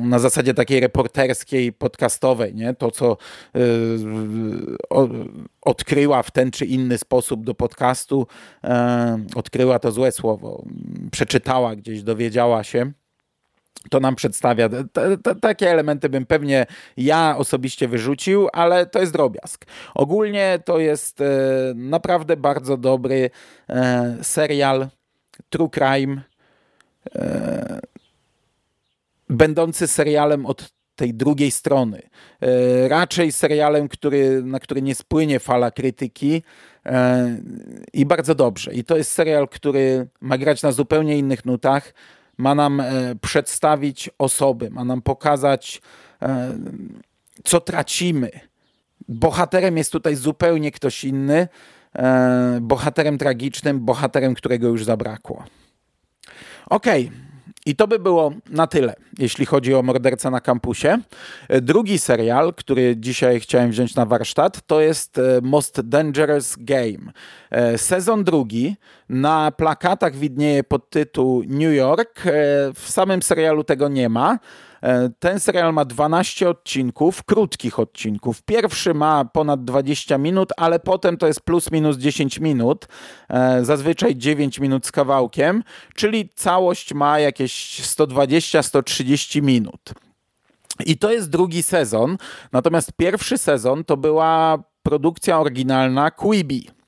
na 0.00 0.18
zasadzie 0.18 0.54
takiej 0.54 0.80
reporterskiej, 0.80 1.72
podcastowej, 1.72 2.54
nie? 2.54 2.74
To, 2.74 2.90
co 2.90 3.16
y, 3.56 3.60
odkryła 5.62 6.22
w 6.22 6.30
ten 6.30 6.50
czy 6.50 6.64
inny 6.66 6.98
sposób 6.98 7.44
do 7.44 7.54
podcastu, 7.54 8.26
odkryła 9.34 9.78
to 9.78 9.92
złe 9.92 10.12
słowo, 10.12 10.64
przeczytała 11.10 11.76
gdzieś, 11.76 12.02
dowiedziała 12.02 12.64
się 12.64 12.92
to 13.90 14.00
nam 14.00 14.16
przedstawia. 14.16 14.68
T 14.68 15.34
takie 15.40 15.70
elementy 15.70 16.08
bym 16.08 16.26
pewnie 16.26 16.66
ja 16.96 17.34
osobiście 17.38 17.88
wyrzucił, 17.88 18.48
ale 18.52 18.86
to 18.86 19.00
jest 19.00 19.12
drobiazg. 19.12 19.66
Ogólnie 19.94 20.58
to 20.64 20.78
jest 20.78 21.20
e, 21.20 21.24
naprawdę 21.74 22.36
bardzo 22.36 22.76
dobry 22.76 23.30
e, 23.68 24.16
serial 24.22 24.88
True 25.48 25.70
Crime, 25.70 26.22
e, 27.14 27.80
będący 29.28 29.86
serialem 29.86 30.46
od 30.46 30.79
tej 31.00 31.14
drugiej 31.14 31.50
strony. 31.50 32.02
E, 32.40 32.88
raczej 32.88 33.32
serialem, 33.32 33.88
który, 33.88 34.42
na 34.42 34.60
który 34.60 34.82
nie 34.82 34.94
spłynie 34.94 35.40
fala 35.40 35.70
krytyki 35.70 36.42
e, 36.86 37.36
i 37.92 38.06
bardzo 38.06 38.34
dobrze. 38.34 38.74
I 38.74 38.84
to 38.84 38.96
jest 38.96 39.10
serial, 39.10 39.48
który 39.48 40.08
ma 40.20 40.38
grać 40.38 40.62
na 40.62 40.72
zupełnie 40.72 41.18
innych 41.18 41.44
nutach, 41.44 41.94
ma 42.38 42.54
nam 42.54 42.80
e, 42.80 43.14
przedstawić 43.20 44.10
osoby, 44.18 44.70
ma 44.70 44.84
nam 44.84 45.02
pokazać, 45.02 45.82
co 47.44 47.60
tracimy. 47.60 48.30
Bohaterem 49.08 49.76
jest 49.76 49.92
tutaj 49.92 50.16
zupełnie 50.16 50.70
ktoś 50.70 51.04
inny, 51.04 51.48
bohaterem 52.60 53.18
tragicznym, 53.18 53.80
bohaterem, 53.80 54.34
którego 54.34 54.68
już 54.68 54.84
zabrakło. 54.84 55.44
Okej, 56.66 57.06
okay. 57.06 57.29
I 57.66 57.76
to 57.76 57.88
by 57.88 57.98
było 57.98 58.32
na 58.50 58.66
tyle, 58.66 58.94
jeśli 59.18 59.46
chodzi 59.46 59.74
o 59.74 59.82
Morderca 59.82 60.30
na 60.30 60.40
kampusie. 60.40 60.98
Drugi 61.48 61.98
serial, 61.98 62.54
który 62.54 62.96
dzisiaj 62.96 63.40
chciałem 63.40 63.70
wziąć 63.70 63.94
na 63.94 64.06
warsztat, 64.06 64.66
to 64.66 64.80
jest 64.80 65.18
e, 65.18 65.22
Most 65.42 65.80
Dangerous 65.80 66.56
Game. 66.58 67.12
E, 67.50 67.78
sezon 67.78 68.24
drugi. 68.24 68.76
Na 69.08 69.50
plakatach 69.50 70.16
widnieje 70.16 70.64
podtytuł 70.64 71.42
New 71.46 71.74
York. 71.74 72.26
E, 72.26 72.30
w 72.74 72.84
samym 72.90 73.22
serialu 73.22 73.64
tego 73.64 73.88
nie 73.88 74.08
ma. 74.08 74.38
E, 74.82 75.10
ten 75.18 75.40
serial 75.40 75.72
ma 75.72 75.84
12 75.84 76.48
odcinków, 76.48 77.22
krótkich 77.22 77.78
odcinków. 77.78 78.42
Pierwszy 78.42 78.94
ma 78.94 79.24
ponad 79.24 79.64
20 79.64 80.18
minut, 80.18 80.52
ale 80.56 80.80
potem 80.80 81.16
to 81.16 81.26
jest 81.26 81.40
plus 81.40 81.70
minus 81.70 81.96
10 81.96 82.40
minut, 82.40 82.88
e, 83.28 83.64
zazwyczaj 83.64 84.16
9 84.16 84.58
minut 84.58 84.86
z 84.86 84.92
kawałkiem, 84.92 85.62
czyli 85.94 86.28
całość 86.34 86.94
ma 86.94 87.18
jakieś 87.18 87.80
120-130 87.82 89.42
minut. 89.42 89.92
I 90.86 90.98
to 90.98 91.12
jest 91.12 91.30
drugi 91.30 91.62
sezon, 91.62 92.16
natomiast 92.52 92.92
pierwszy 92.96 93.38
sezon 93.38 93.84
to 93.84 93.96
była 93.96 94.58
produkcja 94.82 95.40
oryginalna 95.40 96.10
Quibi 96.10 96.79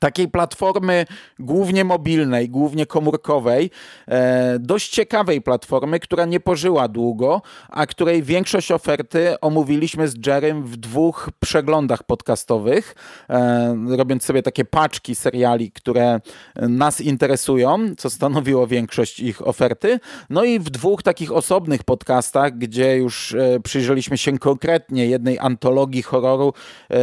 takiej 0.00 0.28
platformy 0.28 1.06
głównie 1.38 1.84
mobilnej, 1.84 2.48
głównie 2.48 2.86
komórkowej, 2.86 3.70
e, 4.08 4.58
dość 4.58 4.90
ciekawej 4.90 5.42
platformy, 5.42 6.00
która 6.00 6.24
nie 6.24 6.40
pożyła 6.40 6.88
długo, 6.88 7.42
a 7.68 7.86
której 7.86 8.22
większość 8.22 8.72
oferty 8.72 9.40
omówiliśmy 9.40 10.08
z 10.08 10.26
Jerem 10.26 10.62
w 10.62 10.76
dwóch 10.76 11.30
przeglądach 11.40 12.02
podcastowych, 12.02 12.94
e, 13.30 13.76
robiąc 13.96 14.24
sobie 14.24 14.42
takie 14.42 14.64
paczki 14.64 15.14
seriali, 15.14 15.72
które 15.72 16.20
nas 16.56 17.00
interesują, 17.00 17.78
co 17.98 18.10
stanowiło 18.10 18.66
większość 18.66 19.20
ich 19.20 19.46
oferty. 19.46 20.00
No 20.30 20.44
i 20.44 20.58
w 20.58 20.70
dwóch 20.70 21.02
takich 21.02 21.32
osobnych 21.32 21.84
podcastach, 21.84 22.58
gdzie 22.58 22.96
już 22.96 23.34
e, 23.34 23.60
przyjrzeliśmy 23.60 24.18
się 24.18 24.38
konkretnie 24.38 25.06
jednej 25.06 25.38
antologii 25.38 26.02
horroru, 26.02 26.52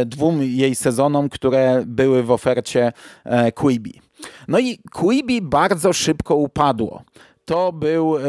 dwóm 0.06 0.42
jej 0.42 0.74
sezonom, 0.74 1.28
które 1.28 1.82
były 1.86 2.22
w 2.22 2.30
ofercie 2.30 2.75
E, 3.24 3.52
Quibi. 3.52 4.00
No 4.48 4.58
i 4.58 4.78
Quibi 4.92 5.42
bardzo 5.42 5.92
szybko 5.92 6.36
upadło. 6.36 7.02
To 7.44 7.72
był 7.72 8.16
e, 8.16 8.22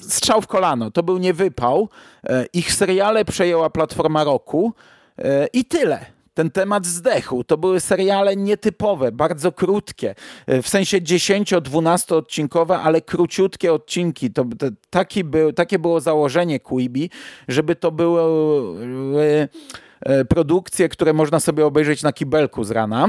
strzał 0.00 0.40
w 0.40 0.46
kolano, 0.46 0.90
to 0.90 1.02
był 1.02 1.18
niewypał. 1.18 1.88
E, 2.24 2.46
ich 2.52 2.72
seriale 2.72 3.24
przejęła 3.24 3.70
platforma 3.70 4.24
roku 4.24 4.72
e, 5.18 5.46
i 5.46 5.64
tyle 5.64 6.06
ten 6.34 6.50
temat 6.50 6.86
zdechł. 6.86 7.44
To 7.44 7.58
były 7.58 7.80
seriale 7.80 8.36
nietypowe, 8.36 9.12
bardzo 9.12 9.52
krótkie, 9.52 10.14
e, 10.46 10.62
w 10.62 10.68
sensie 10.68 11.00
10-12 11.00 12.14
odcinkowe, 12.14 12.78
ale 12.78 13.00
króciutkie 13.00 13.72
odcinki. 13.72 14.30
To, 14.30 14.44
to, 14.58 14.66
taki 14.90 15.24
był, 15.24 15.52
takie 15.52 15.78
było 15.78 16.00
założenie 16.00 16.60
Quibi, 16.60 17.10
żeby 17.48 17.76
to 17.76 17.92
były 17.92 19.48
produkcje, 20.28 20.88
które 20.88 21.12
można 21.12 21.40
sobie 21.40 21.66
obejrzeć 21.66 22.02
na 22.02 22.12
kibelku 22.12 22.64
z 22.64 22.70
rana. 22.70 23.08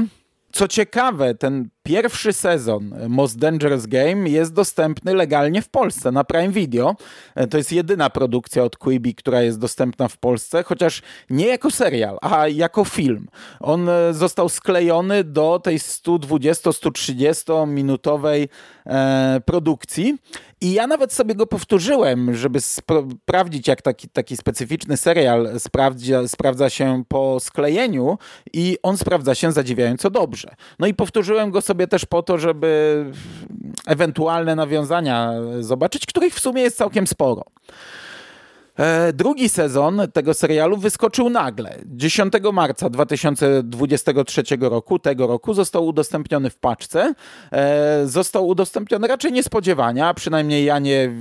Co 0.52 0.68
ciekawe, 0.68 1.34
ten 1.34 1.68
pierwszy 1.86 2.32
sezon 2.32 2.94
Most 3.08 3.38
Dangerous 3.38 3.86
Game 3.86 4.28
jest 4.28 4.52
dostępny 4.52 5.14
legalnie 5.14 5.62
w 5.62 5.68
Polsce 5.68 6.12
na 6.12 6.24
Prime 6.24 6.48
Video. 6.48 6.96
E, 7.34 7.46
to 7.46 7.56
jest 7.56 7.72
jedyna 7.72 8.10
produkcja 8.10 8.62
od 8.62 8.76
Quibi, 8.76 9.14
która 9.14 9.42
jest 9.42 9.58
dostępna 9.58 10.08
w 10.08 10.16
Polsce, 10.16 10.62
chociaż 10.62 11.02
nie 11.30 11.46
jako 11.46 11.70
serial, 11.70 12.18
a 12.20 12.48
jako 12.48 12.84
film. 12.84 13.28
On 13.60 13.88
e, 13.88 14.14
został 14.14 14.48
sklejony 14.48 15.24
do 15.24 15.60
tej 15.64 15.78
120-130 15.78 17.68
minutowej 17.68 18.48
e, 18.86 19.40
produkcji 19.44 20.18
i 20.64 20.72
ja 20.72 20.86
nawet 20.86 21.12
sobie 21.12 21.34
go 21.34 21.46
powtórzyłem, 21.46 22.34
żeby 22.34 22.60
sprawdzić, 22.60 23.68
jak 23.68 23.82
taki, 23.82 24.08
taki 24.08 24.36
specyficzny 24.36 24.96
serial 24.96 25.60
sprawdza, 25.60 26.28
sprawdza 26.28 26.70
się 26.70 27.04
po 27.08 27.40
sklejeniu 27.40 28.18
i 28.52 28.78
on 28.82 28.96
sprawdza 28.96 29.34
się 29.34 29.52
zadziwiająco 29.52 30.10
dobrze. 30.10 30.54
No 30.78 30.86
i 30.86 30.94
powtórzyłem 30.94 31.50
go 31.50 31.60
sobie 31.60 31.73
też 31.86 32.06
po 32.06 32.22
to, 32.22 32.38
żeby 32.38 33.04
ewentualne 33.86 34.56
nawiązania 34.56 35.32
zobaczyć, 35.60 36.06
których 36.06 36.34
w 36.34 36.40
sumie 36.40 36.62
jest 36.62 36.76
całkiem 36.76 37.06
sporo. 37.06 37.44
E, 38.78 39.12
drugi 39.12 39.48
sezon 39.48 40.02
tego 40.12 40.34
serialu 40.34 40.76
wyskoczył 40.76 41.30
nagle. 41.30 41.78
10 41.86 42.32
marca 42.52 42.90
2023 42.90 44.42
roku, 44.60 44.98
tego 44.98 45.26
roku, 45.26 45.54
został 45.54 45.86
udostępniony 45.86 46.50
w 46.50 46.56
paczce. 46.56 47.14
E, 47.52 48.06
został 48.06 48.46
udostępniony 48.46 49.08
raczej 49.08 49.32
niespodziewanie, 49.32 50.04
przynajmniej 50.16 50.64
ja 50.64 50.78
nie 50.78 51.12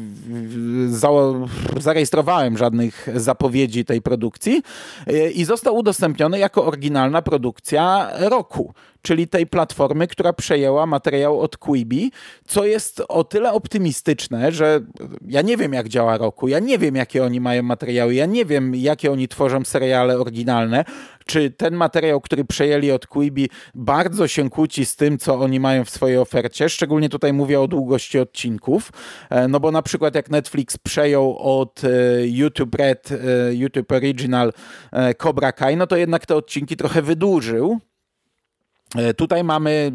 zarejestrowałem 1.78 2.58
żadnych 2.58 3.08
zapowiedzi 3.16 3.86
tej 3.86 4.02
produkcji 4.02 4.63
e, 5.08 5.30
i 5.30 5.46
został 5.46 5.76
udostępniony 5.76 6.39
jako 6.39 6.66
oryginalna 6.66 7.22
produkcja 7.22 8.10
roku 8.20 8.74
czyli 9.04 9.28
tej 9.28 9.48
platformy, 9.48 10.08
która 10.08 10.34
przejęła 10.34 10.86
materiał 10.86 11.39
od 11.39 11.58
Quibi, 11.58 12.12
co 12.48 12.66
jest 12.66 13.04
o 13.10 13.24
tyle 13.24 13.54
optymistyczne, 13.54 14.52
że 14.52 14.80
ja 15.28 15.42
nie 15.42 15.58
wiem 15.58 15.74
jak 15.74 15.89
działa 15.89 16.18
Roku, 16.18 16.48
ja 16.48 16.60
nie 16.60 16.78
wiem 16.80 16.96
jakie 16.96 17.24
oni 17.24 17.42
mają 17.42 17.63
materiały, 17.63 18.13
ja 18.13 18.26
nie 18.26 18.46
wiem 18.46 18.76
jakie 18.76 19.12
oni 19.12 19.28
tworzą 19.28 19.66
seriale 19.66 20.20
oryginalne, 20.20 20.86
czy 21.26 21.52
ten 21.52 21.76
materiał, 21.76 22.22
który 22.22 22.46
przejęli 22.46 22.92
od 22.92 23.08
Quibi 23.08 23.50
bardzo 23.76 24.28
się 24.28 24.50
kłóci 24.50 24.86
z 24.86 24.96
tym, 24.96 25.18
co 25.18 25.39
oni 25.39 25.60
mają 25.60 25.86
w 25.86 25.89
swojej 25.89 26.18
ofercie, 26.18 26.70
szczególnie 26.70 27.10
tutaj 27.10 27.34
mówię 27.34 27.62
o 27.62 27.68
długości 27.68 28.20
odcinków, 28.20 28.92
e, 29.30 29.48
no 29.48 29.60
bo 29.60 29.72
na 29.72 29.82
przykład 29.82 30.16
jak 30.16 30.30
Netflix 30.30 30.78
przejął 30.78 31.38
od 31.38 31.82
e, 31.84 31.88
YouTube 32.28 32.76
Red, 32.76 33.10
e, 33.12 33.18
YouTube 33.54 33.92
Original 33.92 34.54
Cobra 35.18 35.52
Kai, 35.52 35.78
no 35.78 35.88
to 35.88 35.98
jednak 35.98 36.26
te 36.26 36.36
odcinki 36.36 36.78
trochę 36.78 37.02
wydłużył, 37.02 37.80
tutaj 39.17 39.43
mamy 39.43 39.91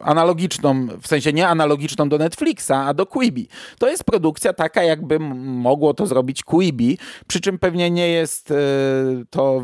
analogiczną, 0.00 0.86
w 1.00 1.06
sensie 1.06 1.32
nie 1.32 1.48
analogiczną 1.48 2.08
do 2.08 2.18
Netflixa, 2.18 2.70
a 2.70 2.94
do 2.94 3.06
Quibi. 3.06 3.48
To 3.78 3.88
jest 3.88 4.04
produkcja 4.04 4.52
taka, 4.52 4.82
jakby 4.82 5.18
mogło 5.18 5.94
to 5.94 6.06
zrobić 6.06 6.42
Quibi, 6.42 6.98
przy 7.26 7.40
czym 7.40 7.58
pewnie 7.58 7.90
nie 7.90 8.08
jest 8.08 8.50
e, 8.50 8.54
to 9.30 9.62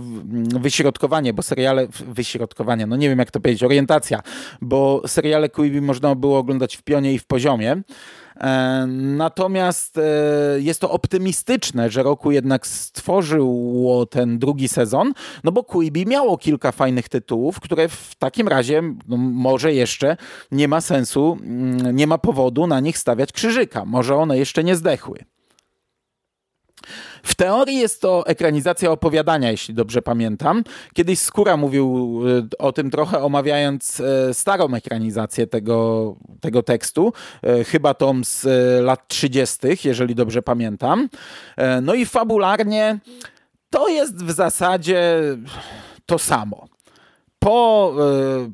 wyśrodkowanie, 0.61 1.33
bo 1.33 1.43
seriale, 1.43 1.87
wyśrodkowanie, 2.09 2.87
no 2.87 2.97
nie 2.97 3.09
wiem 3.09 3.19
jak 3.19 3.31
to 3.31 3.41
powiedzieć, 3.41 3.63
orientacja, 3.63 4.21
bo 4.61 5.03
seriale 5.07 5.49
Quibi 5.49 5.81
można 5.81 6.15
było 6.15 6.39
oglądać 6.39 6.77
w 6.77 6.83
pionie 6.83 7.13
i 7.13 7.19
w 7.19 7.27
poziomie, 7.27 7.77
E, 7.77 8.26
natomiast 8.87 9.99
e, 9.99 10.03
jest 10.59 10.81
to 10.81 10.91
optymistyczne, 10.91 11.91
że 11.91 12.03
roku 12.03 12.31
jednak 12.31 12.67
stworzyło 12.67 14.07
ten 14.07 14.39
drugi 14.39 14.69
sezon, 14.69 15.13
no 15.45 15.53
bo 15.53 15.65
Quibi 15.65 16.07
miało 16.07 16.39
kilka 16.39 16.73
fajnych 16.73 17.09
tytułów, 17.09 17.61
które 17.61 17.89
w 17.89 18.15
takim 18.15 18.49
razie 18.49 18.83
no 19.09 19.17
może 19.17 19.73
jeszcze 19.73 20.17
nie 20.51 20.69
ma 20.69 20.81
sensu, 20.81 21.39
mm, 21.43 21.97
nie 21.97 22.07
ma 22.07 22.19
powodu 22.19 22.67
na 22.67 22.81
nich 22.81 22.99
stawiać 22.99 23.33
krzyżyka. 23.33 23.85
Może 23.85 24.17
one 24.17 24.39
jeszcze 24.39 24.65
nie 24.65 24.77
zdechły. 24.77 25.36
W 27.23 27.35
teorii 27.35 27.77
jest 27.77 28.01
to 28.01 28.27
ekranizacja 28.27 28.91
opowiadania, 28.91 29.51
jeśli 29.51 29.75
dobrze 29.75 30.03
pamiętam. 30.03 30.65
Kiedyś 30.95 31.19
Skóra 31.19 31.57
mówił 31.57 32.21
e, 32.27 32.59
o 32.59 32.73
tym 32.73 32.91
trochę, 32.91 33.23
omawiając 33.23 34.01
e, 34.01 34.35
starą 34.35 34.75
ekranizację 34.75 35.47
tego, 35.47 36.17
tego 36.41 36.63
tekstu, 36.63 37.13
e, 37.43 37.65
chyba 37.65 37.95
tom 37.95 38.25
z 38.25 38.47
lat 38.85 39.09
30., 39.09 39.59
jeżeli 39.85 40.15
dobrze 40.15 40.43
pamiętam. 40.43 41.09
No 41.83 41.95
i 41.95 42.07
fabularnie 42.07 42.99
to 43.71 43.89
jest 43.89 44.25
w 44.25 44.31
zasadzie 44.31 45.21
to 46.07 46.19
samo 46.19 46.69
po 47.39 47.95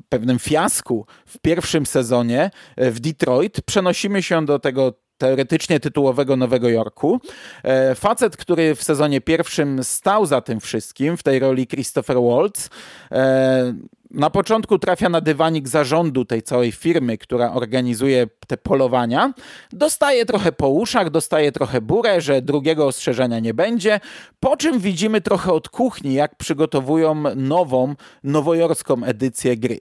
pewnym 0.09 0.39
fiasku 0.39 1.05
w 1.25 1.37
pierwszym 1.37 1.85
sezonie 1.85 2.51
w 2.77 2.99
Detroit 2.99 3.61
przenosimy 3.61 4.23
się 4.23 4.45
do 4.45 4.59
tego 4.59 4.93
teoretycznie 5.17 5.79
tytułowego 5.79 6.35
Nowego 6.35 6.69
Jorku. 6.69 7.21
E, 7.63 7.95
facet, 7.95 8.37
który 8.37 8.75
w 8.75 8.83
sezonie 8.83 9.21
pierwszym 9.21 9.83
stał 9.83 10.25
za 10.25 10.41
tym 10.41 10.59
wszystkim, 10.59 11.17
w 11.17 11.23
tej 11.23 11.39
roli 11.39 11.67
Christopher 11.67 12.17
Waltz, 12.17 12.69
e, 13.11 13.73
na 14.13 14.29
początku 14.29 14.79
trafia 14.79 15.09
na 15.09 15.21
dywanik 15.21 15.67
zarządu 15.67 16.25
tej 16.25 16.41
całej 16.41 16.71
firmy, 16.71 17.17
która 17.17 17.53
organizuje 17.53 18.27
te 18.47 18.57
polowania. 18.57 19.33
Dostaje 19.71 20.25
trochę 20.25 20.51
po 20.51 20.69
uszach, 20.69 21.09
dostaje 21.09 21.51
trochę 21.51 21.81
burę, 21.81 22.21
że 22.21 22.41
drugiego 22.41 22.87
ostrzeżenia 22.87 23.39
nie 23.39 23.53
będzie, 23.53 23.99
po 24.39 24.57
czym 24.57 24.79
widzimy 24.79 25.21
trochę 25.21 25.53
od 25.53 25.69
kuchni, 25.69 26.13
jak 26.13 26.35
przygotowują 26.35 27.23
nową, 27.35 27.95
nowojorską 28.23 29.03
edycję 29.03 29.57
gry. 29.57 29.79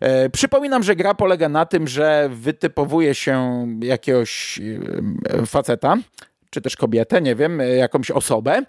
E, 0.00 0.30
przypominam, 0.30 0.82
że 0.82 0.96
gra 0.96 1.14
polega 1.14 1.48
na 1.48 1.66
tym, 1.66 1.88
że 1.88 2.30
wytypowuje 2.32 3.14
się 3.14 3.66
jakiegoś 3.82 4.60
e, 5.30 5.46
faceta, 5.46 5.96
czy 6.50 6.60
też 6.60 6.76
kobietę, 6.76 7.22
nie 7.22 7.34
wiem, 7.34 7.62
jakąś 7.78 8.10
osobę. 8.10 8.62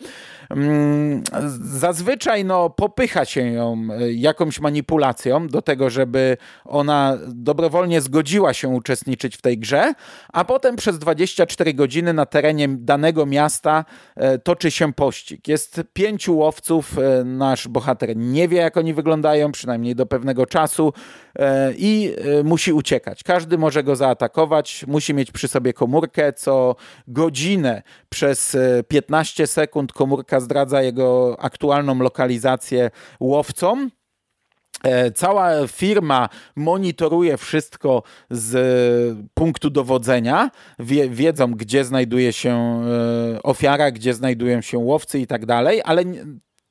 Mm, 0.55 1.23
zazwyczaj 1.61 2.45
no, 2.45 2.69
popycha 2.69 3.25
się 3.25 3.41
ją 3.41 3.87
jakąś 4.13 4.59
manipulacją 4.59 5.47
do 5.47 5.61
tego, 5.61 5.89
żeby 5.89 6.37
ona 6.65 7.17
dobrowolnie 7.27 8.01
zgodziła 8.01 8.53
się 8.53 8.69
uczestniczyć 8.69 9.37
w 9.37 9.41
tej 9.41 9.57
grze, 9.57 9.93
a 10.33 10.45
potem 10.45 10.75
przez 10.75 10.99
24 10.99 11.73
godziny 11.73 12.13
na 12.13 12.25
terenie 12.25 12.67
danego 12.67 13.25
miasta 13.25 13.85
e, 14.15 14.39
toczy 14.39 14.71
się 14.71 14.93
pościg. 14.93 15.47
Jest 15.47 15.81
pięciu 15.93 16.37
łowców, 16.37 16.97
e, 16.97 17.23
nasz 17.23 17.67
bohater 17.67 18.17
nie 18.17 18.47
wie, 18.47 18.57
jak 18.57 18.77
oni 18.77 18.93
wyglądają, 18.93 19.51
przynajmniej 19.51 19.95
do 19.95 20.05
pewnego 20.05 20.45
czasu 20.45 20.93
e, 21.39 21.73
i 21.77 22.15
musi 22.43 22.73
uciekać. 22.73 23.23
Każdy 23.23 23.57
może 23.57 23.83
go 23.83 23.95
zaatakować, 23.95 24.85
musi 24.87 25.13
mieć 25.13 25.31
przy 25.31 25.47
sobie 25.47 25.73
komórkę, 25.73 26.33
co 26.33 26.75
godzinę 27.07 27.81
przez 28.09 28.57
15 28.87 29.47
sekund 29.47 29.93
komórka 29.93 30.40
zdradza 30.41 30.81
jego 30.81 31.37
aktualną 31.39 31.99
lokalizację 31.99 32.91
łowcom. 33.19 33.91
E, 34.83 35.11
cała 35.11 35.67
firma 35.67 36.29
monitoruje 36.55 37.37
wszystko 37.37 38.03
z 38.29 39.19
punktu 39.33 39.69
dowodzenia. 39.69 40.51
Wie, 40.79 41.09
wiedzą, 41.09 41.51
gdzie 41.51 41.85
znajduje 41.85 42.33
się 42.33 42.51
e, 43.35 43.43
ofiara, 43.43 43.91
gdzie 43.91 44.13
znajdują 44.13 44.61
się 44.61 44.77
łowcy 44.77 45.19
i 45.19 45.27
tak 45.27 45.45
dalej, 45.45 45.81
ale 45.85 46.03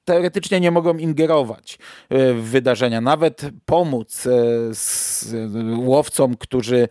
teoretycznie 0.04 0.60
nie 0.60 0.70
mogą 0.70 0.96
ingerować 0.98 1.78
e, 2.08 2.34
w 2.34 2.42
wydarzenia, 2.42 3.00
nawet 3.00 3.42
pomóc 3.64 4.28
łowcom, 5.76 6.36
którzy 6.36 6.88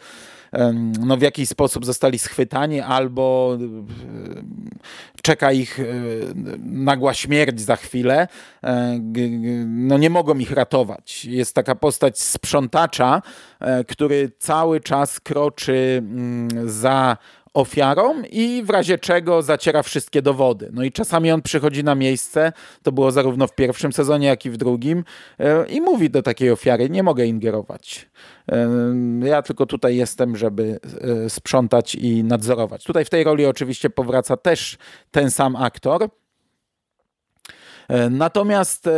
no, 1.00 1.18
w 1.18 1.22
jakiś 1.22 1.50
sposób 1.50 1.86
zostali 1.86 2.20
schwytani 2.20 2.82
albo 2.82 3.58
czeka 5.22 5.52
ich 5.52 5.80
nagła 6.64 7.14
śmierć 7.14 7.62
za 7.62 7.76
chwilę, 7.76 8.28
no 9.66 9.98
nie 9.98 10.10
mogą 10.10 10.38
ich 10.38 10.52
ratować. 10.52 11.26
Jest 11.26 11.56
taka 11.56 11.76
postać 11.76 12.20
sprzątacza, 12.20 13.22
który 13.88 14.32
cały 14.40 14.80
czas 14.80 15.20
kroczy 15.20 16.04
za 16.66 17.18
ofiarą 17.54 18.22
i 18.32 18.64
w 18.66 18.70
razie 18.70 18.98
czego 18.98 19.42
zaciera 19.42 19.84
wszystkie 19.84 20.22
dowody. 20.22 20.70
No 20.74 20.84
i 20.84 20.92
czasami 20.92 21.32
on 21.32 21.42
przychodzi 21.42 21.84
na 21.84 21.96
miejsce, 21.96 22.54
to 22.84 22.92
było 22.92 23.12
zarówno 23.12 23.48
w 23.48 23.56
pierwszym 23.56 23.94
sezonie, 23.94 24.28
jak 24.28 24.46
i 24.46 24.50
w 24.50 24.58
drugim 24.58 25.04
e, 25.40 25.66
i 25.68 25.82
mówi 25.82 26.10
do 26.10 26.22
takiej 26.22 26.52
ofiary, 26.52 26.90
nie 26.90 27.04
mogę 27.04 27.26
ingerować. 27.26 28.10
E, 28.52 28.70
ja 29.24 29.42
tylko 29.42 29.66
tutaj 29.66 29.96
jestem, 29.96 30.38
żeby 30.38 30.80
e, 31.26 31.30
sprzątać 31.30 31.96
i 31.96 32.24
nadzorować. 32.24 32.84
Tutaj 32.84 33.06
w 33.06 33.10
tej 33.10 33.24
roli 33.24 33.46
oczywiście 33.46 33.90
powraca 33.90 34.38
też 34.38 34.78
ten 35.12 35.32
sam 35.32 35.56
aktor, 35.56 36.10
Natomiast 38.10 38.90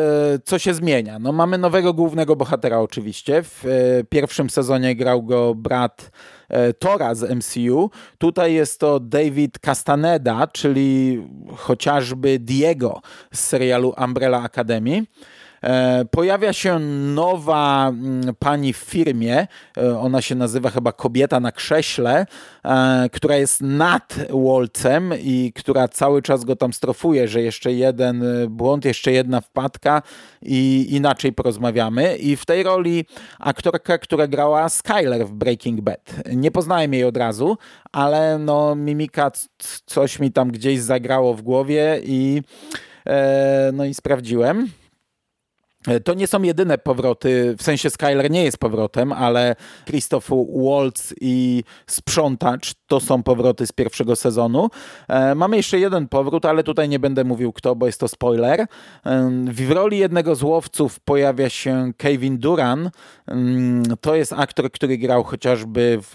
co 0.45 0.59
się 0.59 0.73
zmienia? 0.73 1.19
No 1.19 1.31
mamy 1.31 1.57
nowego 1.57 1.93
głównego 1.93 2.35
bohatera 2.35 2.79
oczywiście. 2.79 3.43
W 3.43 3.63
pierwszym 4.09 4.49
sezonie 4.49 4.95
grał 4.95 5.23
go 5.23 5.55
brat 5.55 6.11
Tora 6.79 7.15
z 7.15 7.31
MCU. 7.31 7.89
Tutaj 8.17 8.53
jest 8.53 8.79
to 8.79 8.99
David 8.99 9.59
Castaneda, 9.59 10.47
czyli 10.47 11.23
chociażby 11.55 12.39
Diego 12.39 13.01
z 13.33 13.39
serialu 13.39 13.93
Umbrella 14.05 14.43
Academy. 14.43 15.03
E, 15.63 16.06
pojawia 16.06 16.54
się 16.54 16.80
nowa 17.15 17.89
mm, 17.89 18.36
pani 18.39 18.74
w 18.74 18.78
firmie, 18.78 19.47
e, 19.78 20.00
ona 20.00 20.21
się 20.21 20.36
nazywa 20.36 20.69
chyba 20.69 20.91
Kobieta 20.91 21.39
na 21.39 21.52
krześle, 21.52 22.26
e, 22.65 23.10
która 23.12 23.36
jest 23.36 23.62
nad 23.62 24.15
Wolcem 24.30 25.13
i 25.19 25.54
która 25.56 25.88
cały 25.88 26.21
czas 26.21 26.43
go 26.43 26.56
tam 26.56 26.74
strofuje, 26.74 27.28
że 27.28 27.41
jeszcze 27.41 27.74
jeden 27.74 28.24
błąd, 28.50 28.86
jeszcze 28.86 29.12
jedna 29.12 29.41
wpadka 29.41 30.02
i 30.41 30.88
inaczej 30.89 31.34
porozmawiamy. 31.34 32.15
I 32.15 32.36
w 32.36 32.45
tej 32.45 32.63
roli 32.63 33.06
aktorka, 33.39 33.97
która 33.97 34.28
grała 34.28 34.69
Skyler 34.69 35.26
w 35.26 35.34
Breaking 35.34 35.82
Bad. 35.82 36.15
Nie 36.36 36.52
poznałem 36.52 36.93
jej 36.93 37.04
od 37.04 37.17
razu, 37.17 37.58
ale 37.91 38.39
no 38.39 38.76
mimika 38.76 39.32
coś 39.86 40.19
mi 40.19 40.32
tam 40.32 40.52
gdzieś 40.52 40.80
zagrało 40.80 41.34
w 41.34 41.41
głowie 41.41 42.02
i 42.04 42.41
no 43.74 43.86
i 43.86 43.93
sprawdziłem. 43.93 44.67
E, 45.88 46.00
to 46.00 46.13
nie 46.13 46.28
są 46.28 46.41
jedyne 46.41 46.78
powroty, 46.78 47.56
w 47.58 47.63
sensie 47.63 47.89
Skyler 47.89 48.32
nie 48.32 48.44
jest 48.44 48.58
powrotem, 48.58 49.12
ale 49.12 49.56
Christoph 49.86 50.30
Waltz 50.56 51.13
i 51.22 51.63
Sprzątacz 51.88 52.74
to 52.88 53.00
są 53.00 53.24
powroty 53.24 53.67
z 53.67 53.72
pierwszego 53.72 54.15
sezonu. 54.15 54.70
E, 55.08 55.36
mamy 55.36 55.58
jeszcze 55.58 55.80
jeden 55.80 56.08
powrót, 56.08 56.46
ale 56.46 56.63
tutaj 56.63 56.89
nie 56.89 57.00
będę 57.00 57.24
mówił 57.24 57.54
kto, 57.54 57.76
bo 57.76 57.86
jest 57.86 58.00
to 58.00 58.08
spoiler. 58.08 58.60
E, 58.60 58.67
w 59.46 59.72
roli 59.72 59.98
jednego 59.98 60.36
z 60.36 60.44
łowców 60.44 61.00
pojawia 61.00 61.50
się 61.50 61.91
Kevin 61.98 62.38
Duran. 62.38 62.89
To 64.02 64.15
jest 64.15 64.34
aktor, 64.34 64.72
który 64.72 64.98
grał 64.98 65.24
chociażby 65.24 66.00
w 66.02 66.13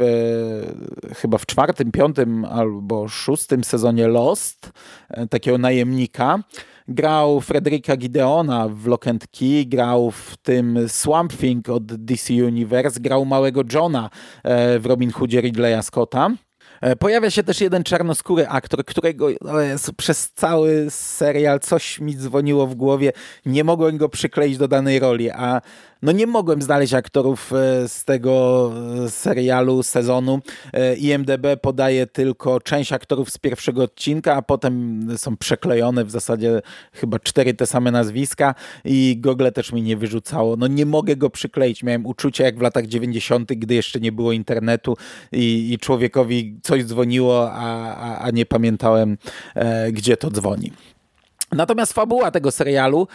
chyba 1.16 1.38
w 1.38 1.46
czwartym, 1.46 1.92
piątym 1.92 2.44
albo 2.44 3.08
szóstym 3.08 3.64
sezonie 3.64 4.08
Lost, 4.08 4.72
takiego 5.30 5.58
najemnika. 5.58 6.38
Grał 6.88 7.40
Fredrika 7.40 7.96
Gideona 7.96 8.68
w 8.68 8.86
Lock 8.86 9.06
and 9.06 9.26
Key, 9.28 9.66
grał 9.66 10.10
w 10.10 10.36
tym 10.36 10.78
Swamp 10.88 11.36
Thing 11.36 11.68
od 11.68 11.84
DC 11.84 12.34
Universe, 12.34 13.00
grał 13.00 13.24
małego 13.24 13.62
Johna 13.72 14.10
e, 14.44 14.78
w 14.78 14.86
Robin 14.86 15.10
Hoodzie 15.10 15.40
Ridleya 15.40 15.82
Scotta. 15.82 16.30
E, 16.80 16.96
pojawia 16.96 17.30
się 17.30 17.42
też 17.42 17.60
jeden 17.60 17.84
czarnoskóry 17.84 18.48
aktor, 18.48 18.84
którego 18.84 19.28
przez 19.96 20.32
cały 20.32 20.86
serial 20.90 21.60
coś 21.60 22.00
mi 22.00 22.16
dzwoniło 22.16 22.66
w 22.66 22.74
głowie. 22.74 23.12
Nie 23.46 23.64
mogłem 23.64 23.96
go 23.96 24.08
przykleić 24.08 24.58
do 24.58 24.68
danej 24.68 24.98
roli, 24.98 25.30
a 25.30 25.60
no 26.02 26.12
nie 26.12 26.26
mogłem 26.26 26.62
znaleźć 26.62 26.94
aktorów 26.94 27.52
e, 27.52 27.88
z 27.88 28.04
tego 28.04 28.72
e, 29.04 29.10
serialu, 29.10 29.82
sezonu. 29.82 30.40
IMDB 30.98 31.46
podaje 31.62 32.06
tylko 32.06 32.60
część 32.60 32.92
aktorów 32.92 33.30
z 33.30 33.38
pierwszego 33.38 33.82
odcinka, 33.82 34.34
a 34.34 34.42
potem 34.42 35.06
są 35.16 35.36
przeklejone 35.36 36.04
w 36.04 36.10
zasadzie 36.10 36.62
chyba 36.92 37.18
cztery 37.18 37.54
te 37.54 37.66
same 37.66 37.90
nazwiska 37.90 38.54
i 38.84 39.16
Google 39.20 39.48
też 39.54 39.72
mi 39.72 39.82
nie 39.82 39.96
wyrzucało. 39.96 40.56
No 40.56 40.66
nie 40.66 40.86
mogę 40.86 41.16
go 41.16 41.30
przykleić. 41.30 41.82
Miałem 41.82 42.06
uczucie 42.06 42.44
jak 42.44 42.58
w 42.58 42.62
latach 42.62 42.86
90., 42.86 43.52
gdy 43.52 43.74
jeszcze 43.74 44.00
nie 44.00 44.12
było 44.12 44.32
internetu 44.32 44.96
i, 45.32 45.72
i 45.72 45.78
człowiekowi 45.78 46.60
coś 46.62 46.84
dzwoniło, 46.84 47.52
a, 47.52 47.94
a, 47.94 48.18
a 48.18 48.30
nie 48.30 48.46
pamiętałem, 48.46 49.18
e, 49.54 49.92
gdzie 49.92 50.16
to 50.16 50.30
dzwoni. 50.30 50.72
Natomiast 51.52 51.92
fabuła 51.92 52.30
tego 52.30 52.50
serialu 52.50 53.08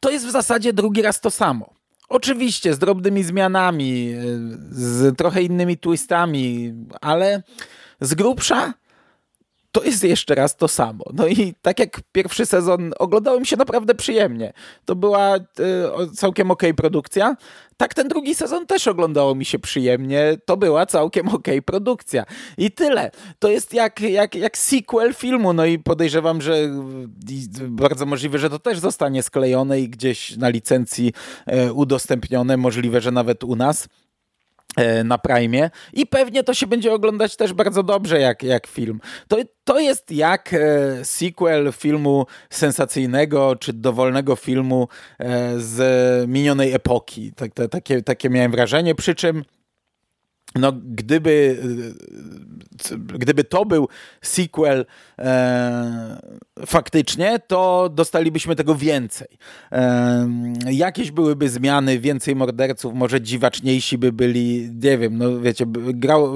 to 0.00 0.10
jest 0.10 0.26
w 0.26 0.30
zasadzie 0.30 0.72
drugi 0.72 1.02
raz 1.02 1.20
to 1.20 1.30
samo. 1.30 1.81
Oczywiście 2.12 2.74
z 2.74 2.78
drobnymi 2.78 3.24
zmianami, 3.24 4.12
e, 4.12 4.22
z 4.70 5.16
trochę 5.16 5.42
innymi 5.42 5.78
twistami, 5.78 6.74
ale 7.00 7.42
z 8.00 8.14
grubsza 8.14 8.74
to 9.72 9.82
jest 9.84 10.04
jeszcze 10.04 10.34
raz 10.34 10.56
to 10.56 10.68
samo. 10.68 11.04
No 11.12 11.26
i 11.26 11.54
tak 11.62 11.78
jak 11.78 12.00
pierwszy 12.12 12.46
sezon 12.46 12.92
oglądałem 12.98 13.44
się 13.44 13.56
naprawdę 13.56 13.94
przyjemnie. 13.94 14.52
To 14.84 14.96
była 14.96 15.36
y, 15.36 15.40
całkiem 16.14 16.50
okej 16.50 16.70
okay 16.70 16.74
produkcja. 16.74 17.36
Tak 17.76 17.94
ten 17.94 18.08
drugi 18.08 18.34
sezon 18.34 18.66
też 18.66 18.88
oglądało 18.88 19.34
mi 19.34 19.44
się 19.44 19.58
przyjemnie. 19.58 20.36
To 20.44 20.56
była 20.56 20.86
całkiem 20.86 21.28
okej 21.28 21.38
okay 21.38 21.62
produkcja. 21.62 22.24
I 22.58 22.70
tyle. 22.70 23.10
To 23.38 23.48
jest 23.48 23.74
jak, 23.74 24.00
jak, 24.00 24.34
jak 24.34 24.58
sequel 24.58 25.14
filmu. 25.14 25.52
No 25.52 25.64
i 25.64 25.78
podejrzewam, 25.78 26.42
że 26.42 26.54
bardzo 27.68 28.06
możliwe, 28.06 28.38
że 28.38 28.50
to 28.50 28.58
też 28.58 28.78
zostanie 28.78 29.22
sklejone 29.22 29.80
i 29.80 29.88
gdzieś 29.88 30.36
na 30.36 30.48
licencji 30.48 31.12
y, 31.68 31.72
udostępnione. 31.72 32.56
Możliwe, 32.56 33.00
że 33.00 33.10
nawet 33.10 33.44
u 33.44 33.56
nas. 33.56 33.88
E, 34.76 35.04
na 35.04 35.18
Prime 35.18 35.70
i 35.92 36.06
pewnie 36.06 36.42
to 36.42 36.54
się 36.54 36.66
będzie 36.66 36.92
oglądać 36.92 37.36
też 37.36 37.52
bardzo 37.52 37.82
dobrze 37.82 38.20
jak, 38.20 38.42
jak 38.42 38.66
film. 38.66 39.00
To, 39.28 39.36
to 39.64 39.80
jest 39.80 40.10
jak 40.10 40.54
e, 40.54 41.04
sequel 41.04 41.72
filmu 41.72 42.26
sensacyjnego 42.50 43.56
czy 43.56 43.72
dowolnego 43.72 44.36
filmu 44.36 44.88
e, 45.18 45.60
z 45.60 46.28
minionej 46.30 46.72
epoki. 46.72 47.32
Tak, 47.36 47.50
takie, 47.70 48.02
takie 48.02 48.30
miałem 48.30 48.52
wrażenie, 48.52 48.94
przy 48.94 49.14
czym 49.14 49.44
no, 50.54 50.72
gdyby, 50.72 51.62
gdyby 53.14 53.44
to 53.44 53.64
był 53.64 53.88
sequel 54.22 54.86
e, 55.18 56.20
faktycznie, 56.66 57.38
to 57.38 57.88
dostalibyśmy 57.94 58.56
tego 58.56 58.74
więcej. 58.74 59.28
E, 59.72 60.28
jakieś 60.70 61.10
byłyby 61.10 61.48
zmiany, 61.48 61.98
więcej 61.98 62.36
morderców, 62.36 62.94
może 62.94 63.20
dziwaczniejsi 63.20 63.98
by 63.98 64.12
byli, 64.12 64.70
nie 64.82 64.98
wiem, 64.98 65.18
no 65.18 65.40
wiecie, 65.40 65.64
grał, 65.76 66.34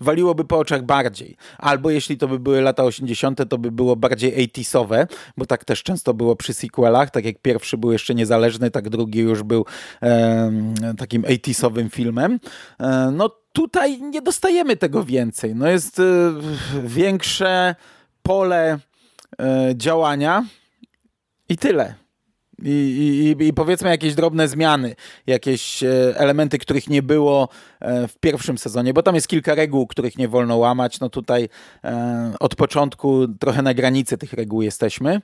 waliłoby 0.00 0.44
po 0.44 0.58
oczach 0.58 0.82
bardziej. 0.82 1.36
Albo 1.58 1.90
jeśli 1.90 2.18
to 2.18 2.28
by 2.28 2.38
były 2.38 2.60
lata 2.60 2.84
80., 2.84 3.48
to 3.48 3.58
by 3.58 3.70
było 3.70 3.96
bardziej 3.96 4.48
80sowe, 4.48 5.06
bo 5.36 5.46
tak 5.46 5.64
też 5.64 5.82
często 5.82 6.14
było 6.14 6.36
przy 6.36 6.54
sequelach, 6.54 7.10
tak 7.10 7.24
jak 7.24 7.38
pierwszy 7.38 7.78
był 7.78 7.92
jeszcze 7.92 8.14
niezależny, 8.14 8.70
tak 8.70 8.88
drugi 8.88 9.18
już 9.18 9.42
był 9.42 9.64
e, 10.02 10.52
takim 10.98 11.22
80sowym 11.22 11.90
filmem. 11.90 12.40
E, 12.80 13.09
no 13.10 13.28
tutaj 13.52 14.02
nie 14.02 14.22
dostajemy 14.22 14.76
tego 14.76 15.04
więcej. 15.04 15.54
No 15.54 15.68
jest 15.68 15.98
y, 15.98 16.32
większe 16.84 17.74
pole 18.22 18.78
y, 18.78 19.36
działania 19.76 20.44
i 21.48 21.56
tyle. 21.56 21.94
I, 22.64 23.36
i, 23.40 23.46
I, 23.46 23.52
powiedzmy 23.52 23.90
jakieś 23.90 24.14
drobne 24.14 24.48
zmiany, 24.48 24.94
jakieś 25.26 25.82
e, 25.82 25.88
elementy, 26.16 26.58
których 26.58 26.88
nie 26.88 27.02
było 27.02 27.48
e, 27.80 28.08
w 28.08 28.18
pierwszym 28.18 28.58
sezonie, 28.58 28.94
bo 28.94 29.02
tam 29.02 29.14
jest 29.14 29.28
kilka 29.28 29.54
reguł, 29.54 29.86
których 29.86 30.18
nie 30.18 30.28
wolno 30.28 30.56
łamać. 30.56 31.00
No 31.00 31.08
tutaj 31.08 31.48
e, 31.84 32.32
od 32.40 32.54
początku 32.54 33.28
trochę 33.28 33.62
na 33.62 33.74
granicy 33.74 34.18
tych 34.18 34.32
reguł 34.32 34.62
jesteśmy. 34.62 35.20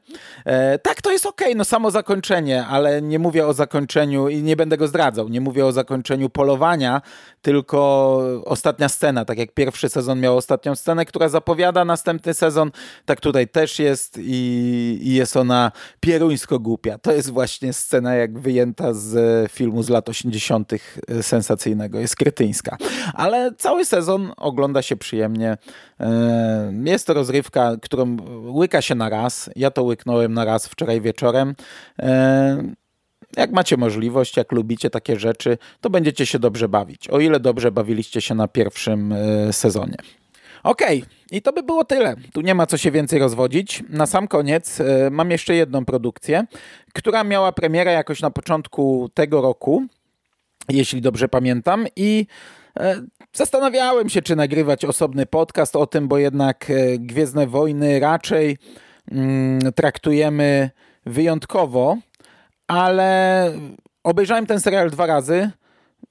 Tak, 0.82 1.02
to 1.02 1.12
jest 1.12 1.26
ok, 1.26 1.40
no 1.56 1.64
samo 1.64 1.90
zakończenie, 1.90 2.66
ale 2.66 3.02
nie 3.02 3.18
mówię 3.18 3.46
o 3.46 3.52
zakończeniu 3.52 4.28
i 4.28 4.42
nie 4.42 4.56
będę 4.56 4.76
go 4.76 4.88
zdradzał. 4.88 5.28
Nie 5.28 5.40
mówię 5.40 5.66
o 5.66 5.72
zakończeniu 5.72 6.30
polowania, 6.30 7.02
tylko 7.42 8.18
ostatnia 8.44 8.88
scena. 8.88 9.24
Tak 9.24 9.38
jak 9.38 9.52
pierwszy 9.52 9.88
sezon 9.88 10.20
miał 10.20 10.36
ostatnią 10.36 10.76
scenę, 10.76 11.04
która 11.04 11.28
zapowiada 11.28 11.84
następny 11.84 12.34
sezon, 12.34 12.70
tak 13.04 13.20
tutaj 13.20 13.48
też 13.48 13.78
jest 13.78 14.18
i, 14.18 14.98
i 15.02 15.14
jest 15.14 15.36
ona 15.36 15.72
pieruńsko 16.00 16.58
głupia. 16.58 16.98
To 16.98 17.12
jest 17.12 17.25
jest 17.26 17.34
właśnie 17.34 17.72
scena 17.72 18.14
jak 18.14 18.38
wyjęta 18.38 18.94
z 18.94 19.16
e, 19.16 19.48
filmu 19.48 19.82
z 19.82 19.88
lat 19.88 20.08
80. 20.08 20.72
E, 20.72 21.22
sensacyjnego, 21.22 22.00
jest 22.00 22.16
kretyńska. 22.16 22.76
Ale 23.14 23.52
cały 23.58 23.84
sezon 23.84 24.32
ogląda 24.36 24.82
się 24.82 24.96
przyjemnie. 24.96 25.56
E, 26.00 26.72
jest 26.84 27.06
to 27.06 27.14
rozrywka, 27.14 27.76
którą 27.82 28.16
łyka 28.54 28.82
się 28.82 28.94
na 28.94 29.08
raz. 29.08 29.50
Ja 29.56 29.70
to 29.70 29.82
łyknąłem 29.82 30.34
na 30.34 30.44
raz 30.44 30.66
wczoraj 30.66 31.00
wieczorem. 31.00 31.54
Jak 33.36 33.52
macie 33.52 33.76
możliwość, 33.76 34.36
jak 34.36 34.52
lubicie 34.52 34.90
takie 34.90 35.18
rzeczy, 35.18 35.58
to 35.80 35.90
będziecie 35.90 36.26
się 36.26 36.38
dobrze 36.38 36.68
bawić. 36.68 37.08
O 37.08 37.20
ile 37.20 37.40
dobrze 37.40 37.72
bawiliście 37.72 38.20
się 38.20 38.34
na 38.34 38.48
pierwszym 38.48 39.14
sezonie. 39.52 39.96
Okej, 40.62 40.98
okay. 41.02 41.16
i 41.30 41.42
to 41.42 41.52
by 41.52 41.62
było 41.62 41.84
tyle. 41.84 42.14
Tu 42.32 42.40
nie 42.40 42.54
ma 42.54 42.66
co 42.66 42.76
się 42.76 42.90
więcej 42.90 43.18
rozwodzić. 43.18 43.82
Na 43.88 44.06
sam 44.06 44.28
koniec 44.28 44.80
y, 44.80 44.84
mam 45.10 45.30
jeszcze 45.30 45.54
jedną 45.54 45.84
produkcję, 45.84 46.44
która 46.94 47.24
miała 47.24 47.52
premierę 47.52 47.92
jakoś 47.92 48.20
na 48.20 48.30
początku 48.30 49.08
tego 49.14 49.40
roku, 49.40 49.84
jeśli 50.68 51.00
dobrze 51.00 51.28
pamiętam, 51.28 51.86
i 51.96 52.26
y, 52.80 52.82
zastanawiałem 53.32 54.08
się, 54.08 54.22
czy 54.22 54.36
nagrywać 54.36 54.84
osobny 54.84 55.26
podcast 55.26 55.76
o 55.76 55.86
tym, 55.86 56.08
bo 56.08 56.18
jednak 56.18 56.70
y, 56.70 56.98
Gwiezdne 56.98 57.46
Wojny 57.46 58.00
raczej 58.00 58.58
mm, 59.12 59.72
traktujemy 59.72 60.70
wyjątkowo, 61.06 61.96
ale 62.66 63.52
obejrzałem 64.04 64.46
ten 64.46 64.60
serial 64.60 64.90
dwa 64.90 65.06
razy. 65.06 65.50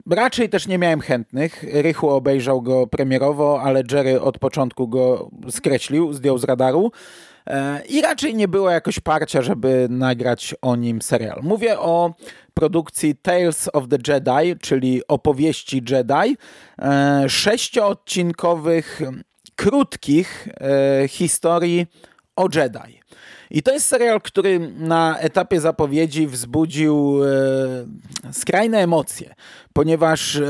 Raczej 0.10 0.50
też 0.50 0.68
nie 0.68 0.78
miałem 0.78 1.02
chętnych. 1.02 1.66
Rychu 1.74 2.10
obejrzał 2.10 2.62
go 2.62 2.88
premierowo, 2.88 3.62
ale 3.62 3.84
Jerry 3.92 4.22
od 4.22 4.40
początku 4.40 4.88
go 4.88 5.30
skreślił, 5.50 6.14
zdjął 6.14 6.38
z 6.38 6.44
radaru. 6.44 6.92
E, 7.48 7.82
I 7.86 8.02
raczej 8.02 8.36
nie 8.36 8.48
było 8.48 8.70
jakoś 8.70 9.00
parcia, 9.00 9.42
żeby 9.42 9.88
nagrać 9.90 10.56
o 10.62 10.76
nim 10.76 11.02
serial. 11.02 11.40
Mówię 11.44 11.80
o 11.80 12.14
produkcji 12.54 13.16
Tales 13.16 13.70
of 13.74 13.84
the 13.90 13.98
Jedi, 14.08 14.60
czyli 14.62 15.08
opowieści 15.08 15.82
Jedi. 15.90 16.38
E, 16.80 17.24
sześcioodcinkowych, 17.30 19.02
krótkich 19.56 20.48
e, 20.62 21.08
historii 21.08 21.88
o 22.36 22.48
Jedi. 22.56 23.05
I 23.52 23.64
to 23.64 23.74
jest 23.74 23.88
serial, 23.88 24.22
który 24.22 24.60
na 24.80 25.20
etapie 25.20 25.62
zapowiedzi 25.62 26.28
wzbudził 26.28 27.20
e, 27.24 28.34
skrajne 28.34 28.80
emocje, 28.80 29.36
ponieważ 29.74 30.36
e, 30.36 30.42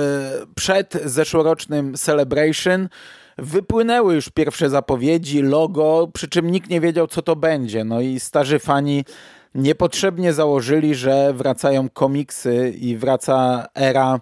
przed 0.55 0.93
zeszłorocznym 1.05 1.93
Celebration 1.93 2.89
wypłynęły 3.38 4.15
już 4.15 4.29
pierwsze 4.29 4.69
zapowiedzi, 4.69 5.41
logo, 5.41 6.10
przy 6.13 6.27
czym 6.27 6.51
nikt 6.51 6.69
nie 6.69 6.81
wiedział, 6.81 7.08
co 7.08 7.21
to 7.21 7.36
będzie. 7.36 7.84
No 7.84 8.01
i 8.01 8.19
starzy 8.19 8.60
fani 8.60 9.05
niepotrzebnie 9.55 10.34
założyli, 10.34 10.95
że 10.95 11.34
wracają 11.34 11.89
komiksy 11.89 12.73
i 12.79 12.97
wraca 12.97 13.67
era 13.75 14.19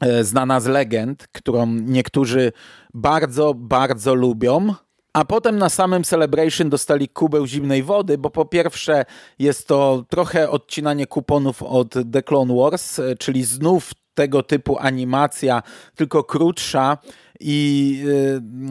e, 0.00 0.24
znana 0.24 0.60
z 0.60 0.66
legend, 0.66 1.28
którą 1.32 1.66
niektórzy 1.66 2.52
bardzo, 2.94 3.54
bardzo 3.54 4.14
lubią. 4.14 4.74
A 5.12 5.24
potem 5.24 5.58
na 5.58 5.68
samym 5.68 6.04
Celebration 6.04 6.70
dostali 6.70 7.08
kubeł 7.08 7.46
zimnej 7.46 7.82
wody, 7.82 8.18
bo 8.18 8.30
po 8.30 8.44
pierwsze 8.44 9.04
jest 9.38 9.68
to 9.68 10.04
trochę 10.08 10.50
odcinanie 10.50 11.06
kuponów 11.06 11.62
od 11.62 11.94
The 12.12 12.22
Clone 12.22 12.54
Wars, 12.54 13.00
czyli 13.18 13.44
znów 13.44 13.90
tego 14.14 14.42
typu 14.42 14.78
animacja, 14.78 15.62
tylko 15.94 16.24
krótsza 16.24 16.98
i 17.40 17.98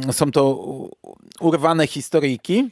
y, 0.10 0.13
są 0.13 0.32
to 0.32 0.60
urwane 1.39 1.88
historyjki. 1.88 2.71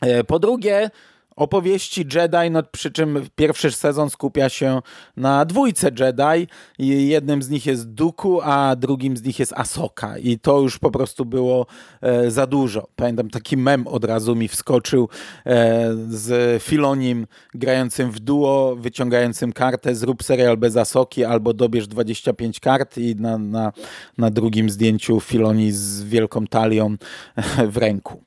E, 0.00 0.24
po 0.24 0.38
drugie, 0.38 0.90
opowieści 1.36 2.06
Jedi, 2.14 2.50
no 2.50 2.62
przy 2.62 2.90
czym 2.90 3.26
pierwszy 3.36 3.72
sezon 3.72 4.10
skupia 4.10 4.48
się 4.48 4.82
na 5.16 5.44
dwójce 5.44 5.90
Jedi 6.00 6.48
jednym 6.78 7.42
z 7.42 7.50
nich 7.50 7.66
jest 7.66 7.92
Dooku, 7.92 8.40
a 8.42 8.76
drugim 8.76 9.16
z 9.16 9.22
nich 9.22 9.38
jest 9.38 9.52
Asoka 9.56 10.18
i 10.18 10.38
to 10.38 10.60
już 10.60 10.78
po 10.78 10.90
prostu 10.90 11.24
było 11.24 11.66
e, 12.00 12.30
za 12.30 12.46
dużo. 12.46 12.88
Pamiętam 12.96 13.30
taki 13.30 13.56
mem 13.56 13.86
od 13.86 14.04
razu 14.04 14.34
mi 14.36 14.48
wskoczył 14.48 15.08
e, 15.46 15.94
z 16.08 16.62
Filonim 16.62 17.26
grającym 17.54 18.10
w 18.10 18.20
duo, 18.20 18.76
wyciągającym 18.76 19.52
kartę 19.52 19.94
zrób 19.94 20.22
serial 20.22 20.56
bez 20.56 20.76
Asoki 20.76 21.24
albo 21.24 21.54
dobierz 21.54 21.88
25 21.88 22.60
kart 22.60 22.98
i 22.98 23.16
na, 23.16 23.38
na, 23.38 23.72
na 24.18 24.30
drugim 24.30 24.70
zdjęciu 24.70 25.20
Filoni 25.20 25.72
z 25.72 26.02
wielką 26.02 26.46
talią 26.46 26.96
w 27.72 27.76
ręku. 27.76 28.24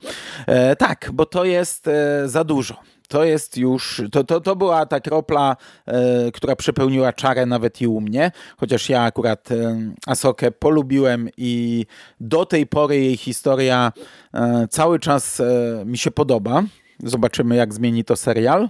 E, 0.48 0.76
tak, 0.76 1.10
bo 1.14 1.26
to 1.26 1.46
jest 1.46 1.88
e, 1.88 2.30
za 2.30 2.44
dużo 2.44 2.97
to 3.08 3.24
jest 3.24 3.58
już, 3.58 4.02
to, 4.12 4.24
to, 4.24 4.42
to 4.42 4.56
była 4.56 4.86
ta 4.86 5.00
kropla, 5.00 5.58
e, 5.86 6.32
która 6.32 6.56
przepełniła 6.56 7.14
czarę 7.14 7.46
nawet 7.46 7.82
i 7.82 7.88
u 7.88 8.02
mnie, 8.02 8.32
chociaż 8.58 8.90
ja 8.90 9.02
akurat 9.02 9.52
e, 9.52 9.78
Asokę 10.08 10.52
polubiłem 10.52 11.30
i 11.38 11.86
do 12.20 12.46
tej 12.46 12.68
pory 12.68 12.98
jej 12.98 13.18
historia 13.18 13.92
e, 14.34 14.68
cały 14.70 15.00
czas 15.00 15.40
e, 15.40 15.46
mi 15.86 15.98
się 15.98 16.12
podoba. 16.12 16.64
Zobaczymy, 17.04 17.56
jak 17.56 17.74
zmieni 17.74 18.04
to 18.04 18.16
serial. 18.16 18.70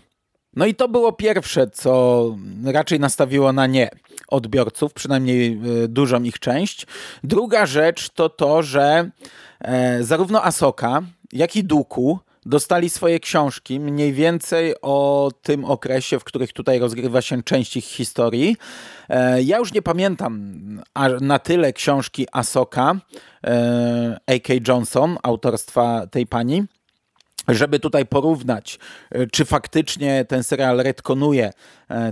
No 0.56 0.66
i 0.66 0.76
to 0.76 0.88
było 0.88 1.14
pierwsze, 1.14 1.68
co 1.68 2.36
raczej 2.66 3.00
nastawiło 3.00 3.54
na 3.54 3.68
nie 3.68 3.90
odbiorców, 4.28 4.94
przynajmniej 4.94 5.62
dużą 5.88 6.24
ich 6.24 6.40
część. 6.40 6.88
Druga 7.24 7.66
rzecz 7.66 8.10
to 8.10 8.30
to, 8.30 8.64
że 8.64 9.12
zarówno 10.02 10.44
Asoka, 10.44 11.02
jak 11.34 11.56
i 11.56 11.64
Duku 11.64 12.20
dostali 12.48 12.90
swoje 12.90 13.20
książki, 13.20 13.80
mniej 13.80 14.14
więcej 14.14 14.76
o 14.82 15.32
tym 15.42 15.66
okresie, 15.66 16.20
w 16.20 16.24
których 16.24 16.54
tutaj 16.54 16.80
rozgrywa 16.80 17.22
się 17.22 17.44
część 17.44 17.78
ich 17.78 17.86
historii. 17.86 18.56
E, 19.10 19.42
ja 19.42 19.58
już 19.58 19.74
nie 19.74 19.82
pamiętam 19.82 20.62
na 21.22 21.40
tyle 21.40 21.74
książki 21.74 22.28
Asoka, 22.32 22.96
e, 23.44 24.20
A.K. 24.28 24.54
Johnson, 24.68 25.18
autorstwa 25.24 26.08
tej 26.08 26.28
pani, 26.28 26.64
żeby 27.48 27.80
tutaj 27.80 28.06
porównać, 28.06 28.80
e, 29.12 29.28
czy 29.28 29.46
faktycznie 29.46 30.26
ten 30.26 30.44
serial 30.44 30.78
retkonuje 30.78 31.54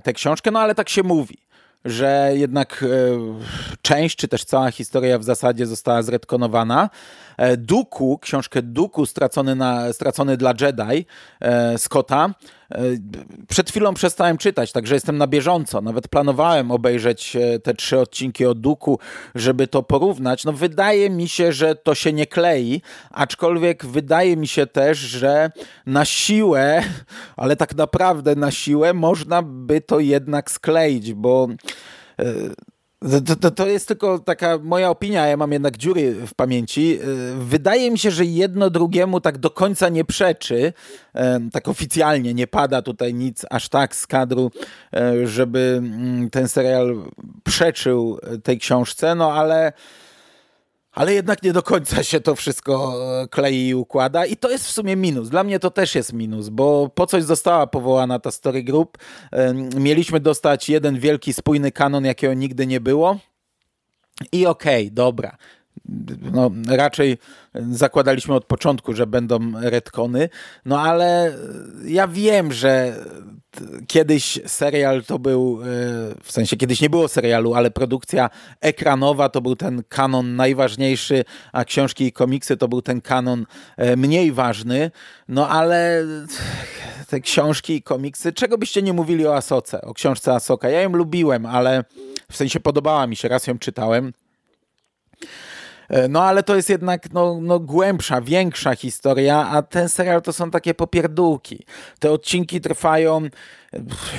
tę 0.03 0.13
książkę, 0.13 0.51
no 0.51 0.59
ale 0.59 0.75
tak 0.75 0.89
się 0.89 1.03
mówi 1.03 1.37
że 1.85 2.31
jednak 2.33 2.85
część, 3.81 4.15
czy 4.15 4.27
też 4.27 4.43
cała 4.45 4.71
historia 4.71 5.19
w 5.19 5.23
zasadzie 5.23 5.65
została 5.65 6.01
zretkonowana. 6.01 6.89
E, 7.37 7.57
Duku, 7.57 8.19
książkę 8.21 8.61
Duku 8.61 9.05
stracony, 9.05 9.55
na, 9.55 9.93
stracony 9.93 10.37
dla 10.37 10.53
Jedi 10.61 11.05
e, 11.39 11.77
Scotta. 11.77 12.29
E, 12.71 12.81
przed 13.47 13.69
chwilą 13.69 13.93
przestałem 13.93 14.37
czytać, 14.37 14.71
także 14.71 14.93
jestem 14.93 15.17
na 15.17 15.27
bieżąco. 15.27 15.81
Nawet 15.81 16.07
planowałem 16.07 16.71
obejrzeć 16.71 17.37
te 17.63 17.73
trzy 17.73 17.99
odcinki 17.99 18.45
o 18.45 18.55
Duku, 18.55 18.99
żeby 19.35 19.67
to 19.67 19.83
porównać. 19.83 20.43
No 20.45 20.53
wydaje 20.53 21.09
mi 21.09 21.27
się, 21.27 21.53
że 21.53 21.75
to 21.75 21.95
się 21.95 22.13
nie 22.13 22.27
klei, 22.27 22.81
aczkolwiek 23.11 23.85
wydaje 23.85 24.37
mi 24.37 24.47
się 24.47 24.67
też, 24.67 24.97
że 24.97 25.51
na 25.85 26.05
siłę, 26.05 26.83
ale 27.37 27.55
tak 27.55 27.75
naprawdę 27.75 28.35
na 28.35 28.51
siłę 28.51 28.93
można 28.93 29.41
by 29.41 29.81
to 29.81 29.99
jednak 29.99 30.51
skleić, 30.51 31.13
bo 31.13 31.47
to, 33.25 33.35
to, 33.35 33.51
to, 33.51 33.67
jest 33.67 33.87
tylko 33.87 34.19
taka 34.19 34.57
moja 34.63 34.89
opinia, 34.89 35.27
ja 35.27 35.37
mam 35.37 35.51
jednak 35.51 35.77
dziury 35.77 36.13
w 36.27 36.33
pamięci. 36.33 36.99
Y, 37.01 37.35
wydaje 37.35 37.91
mi 37.91 37.99
się, 37.99 38.11
że 38.11 38.25
jedno 38.25 38.69
drugiemu 38.69 39.21
tak 39.21 39.37
do 39.37 39.49
końca 39.49 39.89
nie 39.89 40.05
przeczy, 40.05 40.73
tak 41.51 41.67
oficjalnie 41.67 42.33
nie 42.33 42.47
pada 42.47 42.81
tutaj 42.81 43.13
nic 43.13 43.45
aż 43.49 43.69
tak 43.69 43.95
z 43.95 44.07
kadru, 44.07 44.51
e, 44.93 45.27
żeby 45.27 45.75
mm, 45.77 46.29
ten 46.29 46.47
serial 46.47 46.95
przeczył 47.43 48.19
tej 48.43 48.59
książce, 48.59 49.15
no 49.15 49.33
ale 49.33 49.73
ale 50.95 51.13
jednak 51.13 51.43
nie 51.43 51.53
do 51.53 51.63
końca 51.63 52.03
się 52.03 52.21
to 52.21 52.35
wszystko 52.35 52.95
e, 53.23 53.27
klei 53.27 53.67
i 53.67 53.75
układa 53.75 54.25
i 54.25 54.37
to 54.37 54.51
jest 54.51 54.67
w 54.67 54.71
sumie 54.71 54.95
minus. 54.95 55.29
Dla 55.29 55.43
mnie 55.43 55.59
to 55.59 55.71
też 55.71 55.95
jest 55.95 56.13
minus, 56.13 56.49
bo 56.49 56.89
po 56.89 57.07
coś 57.07 57.23
została 57.23 57.67
powołana 57.67 58.19
ta 58.19 58.31
Story 58.31 58.63
Group. 58.63 58.97
Mieliśmy 59.75 60.19
dostać 60.19 60.69
jeden 60.69 60.99
wielki, 60.99 61.33
spójny 61.33 61.71
kanon, 61.71 62.05
jakiego 62.05 62.33
nigdy 62.33 62.67
nie 62.67 62.79
było. 62.79 63.17
I 64.31 64.45
okej, 64.45 64.83
okay, 64.85 64.91
dobra. 64.91 65.37
No, 66.31 66.51
raczej 66.67 67.17
zakładaliśmy 67.71 68.33
od 68.33 68.45
początku, 68.45 68.93
że 68.93 69.07
będą 69.07 69.39
retcony, 69.61 70.29
no 70.65 70.81
ale 70.81 71.33
ja 71.85 72.07
wiem, 72.07 72.53
że 72.53 72.95
kiedyś 73.87 74.39
serial 74.45 75.03
to 75.03 75.19
był, 75.19 75.59
e, 75.61 75.65
w 76.23 76.31
sensie 76.31 76.57
kiedyś 76.57 76.81
nie 76.81 76.89
było 76.89 77.07
serialu, 77.07 77.53
ale 77.53 77.71
produkcja 77.71 78.29
ekranowa 78.61 79.29
to 79.29 79.41
był 79.41 79.55
ten 79.55 79.83
kanon 79.89 80.35
najważniejszy, 80.35 81.25
a 81.53 81.65
książki 81.65 82.05
i 82.05 82.11
komiksy 82.11 82.57
to 82.57 82.67
był 82.67 82.81
ten 82.81 83.01
kanon 83.01 83.45
e, 83.77 83.95
mniej 83.95 84.31
ważny. 84.31 84.91
No 85.27 85.49
ale 85.49 86.03
te 87.07 87.19
książki 87.19 87.75
i 87.75 87.81
komiksy, 87.81 88.33
czego 88.33 88.57
byście 88.57 88.81
nie 88.81 88.93
mówili 88.93 89.27
o 89.27 89.35
Asoce, 89.35 89.81
o 89.81 89.93
książce 89.93 90.33
Asoka? 90.33 90.69
Ja 90.69 90.81
ją 90.81 90.89
lubiłem, 90.89 91.45
ale 91.45 91.83
w 92.31 92.37
sensie 92.37 92.59
podobała 92.59 93.07
mi 93.07 93.15
się, 93.15 93.27
raz 93.27 93.47
ją 93.47 93.59
czytałem. 93.59 94.13
E, 95.89 96.07
no 96.07 96.23
ale 96.23 96.43
to 96.43 96.55
jest 96.55 96.69
jednak 96.69 97.13
no, 97.13 97.39
no, 97.41 97.59
głębsza, 97.59 98.21
większa 98.21 98.75
historia, 98.75 99.47
a 99.49 99.61
ten 99.61 99.89
serial 99.89 100.21
to 100.21 100.33
są 100.33 100.51
takie 100.51 100.73
popierdółki. 100.73 101.65
Te 101.99 102.11
odcinki 102.11 102.61
trwają 102.61 103.21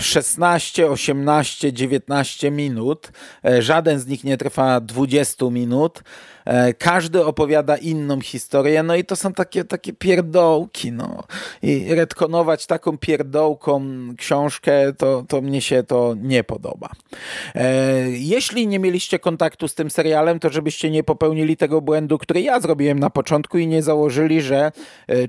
16, 0.01 0.91
18, 0.91 1.73
19 1.73 2.51
minut. 2.51 3.13
E, 3.45 3.63
żaden 3.63 4.01
z 4.01 4.07
nich 4.07 4.25
nie 4.25 4.37
trwa 4.37 4.81
20 4.81 5.51
minut. 5.51 6.03
E, 6.47 6.75
każdy 6.75 7.25
opowiada 7.25 7.77
inną 7.77 8.21
historię, 8.21 8.83
no 8.83 8.97
i 8.97 9.05
to 9.05 9.17
są 9.17 9.33
takie, 9.33 9.65
takie 9.65 9.93
pierdołki, 9.93 10.93
no. 10.93 11.23
I 11.63 11.95
retkonować 11.95 12.67
taką 12.67 12.99
pierdołką 12.99 13.83
książkę, 14.19 14.93
to, 14.93 15.25
to 15.29 15.41
mnie 15.41 15.61
się 15.61 15.83
to 15.83 16.15
nie 16.23 16.45
podoba. 16.45 16.91
E, 17.55 18.11
jeśli 18.11 18.67
nie 18.67 18.79
mieliście 18.79 19.19
kontaktu 19.19 19.69
z 19.69 19.75
tym 19.75 19.91
serialem, 19.91 20.39
to 20.39 20.51
żebyście 20.51 20.91
nie 20.91 21.05
popełnili 21.05 21.57
tego 21.57 21.81
błędu, 21.81 22.19
który 22.19 22.41
ja 22.41 22.61
zrobiłem 22.61 22.99
na 22.99 23.11
początku 23.11 23.59
i 23.59 23.67
nie 23.67 23.83
założyli, 23.83 24.43
że 24.43 24.73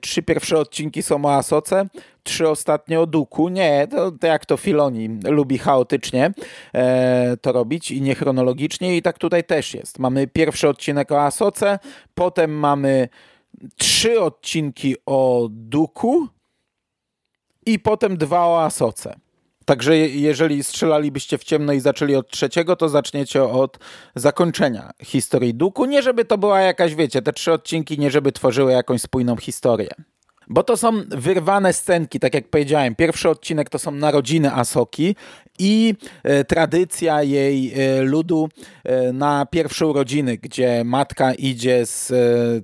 trzy 0.01 0.23
pierwsze 0.23 0.59
odcinki 0.59 1.03
są 1.03 1.25
o 1.25 1.35
Asoce, 1.35 1.85
trzy 2.27 2.49
ostatnie 2.49 2.99
o 2.99 3.05
Duku. 3.05 3.49
Nie, 3.49 3.87
to, 3.91 4.11
to 4.11 4.27
jak 4.27 4.45
to 4.45 4.57
Filoni 4.57 5.09
lubi 5.23 5.57
chaotycznie 5.57 6.31
e, 6.73 7.37
to 7.41 7.51
robić 7.51 7.91
i 7.91 8.01
niechronologicznie 8.01 8.97
i 8.97 9.01
tak 9.01 9.17
tutaj 9.17 9.43
też 9.43 9.73
jest. 9.73 9.99
Mamy 9.99 10.27
pierwszy 10.27 10.69
odcinek 10.69 11.06
o 11.11 11.21
Asoce, 11.21 11.79
potem 12.13 12.51
mamy 12.51 13.09
trzy 13.77 14.21
odcinki 14.21 14.95
o 15.05 15.47
Duku 15.51 16.27
i 17.65 17.79
potem 17.79 18.17
dwa 18.17 18.47
o 18.47 18.63
Asoce. 18.63 19.15
Także 19.65 19.97
jeżeli 19.97 20.63
strzelalibyście 20.63 21.37
w 21.37 21.43
ciemno 21.43 21.73
i 21.73 21.79
zaczęli 21.79 22.15
od 22.15 22.29
trzeciego, 22.29 22.75
to 22.75 22.89
zaczniecie 22.89 23.43
od 23.43 23.79
zakończenia 24.15 24.91
historii 25.03 25.53
Duku. 25.53 25.85
Nie 25.85 26.01
żeby 26.01 26.25
to 26.25 26.37
była 26.37 26.61
jakaś, 26.61 26.95
wiecie, 26.95 27.21
te 27.21 27.33
trzy 27.33 27.53
odcinki, 27.53 27.99
nie 27.99 28.11
żeby 28.11 28.31
tworzyły 28.31 28.71
jakąś 28.71 29.01
spójną 29.01 29.35
historię. 29.35 29.89
Bo 30.49 30.63
to 30.63 30.77
są 30.77 30.91
wyrwane 31.09 31.73
scenki, 31.73 32.19
tak 32.19 32.33
jak 32.33 32.47
powiedziałem. 32.47 32.95
Pierwszy 32.95 33.29
odcinek 33.29 33.69
to 33.69 33.79
są 33.79 33.91
narodziny 33.91 34.53
Asoki 34.53 35.15
i 35.59 35.93
e, 36.23 36.43
tradycja 36.43 37.23
jej 37.23 37.73
e, 37.73 38.01
ludu 38.01 38.49
e, 38.83 39.13
na 39.13 39.45
pierwsze 39.45 39.87
urodziny, 39.87 40.37
gdzie 40.37 40.83
matka 40.83 41.33
idzie 41.33 41.85
z 41.85 42.11
e, 42.11 42.15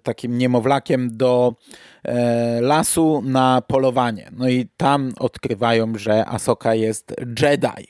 takim 0.04 0.38
niemowlakiem 0.38 1.18
do 1.18 1.56
e, 2.04 2.62
lasu 2.62 3.22
na 3.26 3.62
polowanie. 3.68 4.30
No 4.38 4.50
i 4.50 4.68
tam 4.78 5.14
odkrywają, 5.20 5.94
że 5.96 6.26
Asoka 6.26 6.76
jest 6.76 7.14
Jedi. 7.42 7.88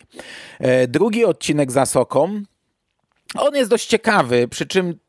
E, 0.60 0.88
drugi 0.88 1.26
odcinek 1.26 1.72
z 1.72 1.78
Asoką 1.78 2.44
on 3.40 3.56
jest 3.56 3.70
dość 3.70 3.88
ciekawy, 3.88 4.48
przy 4.48 4.66
czym 4.66 5.00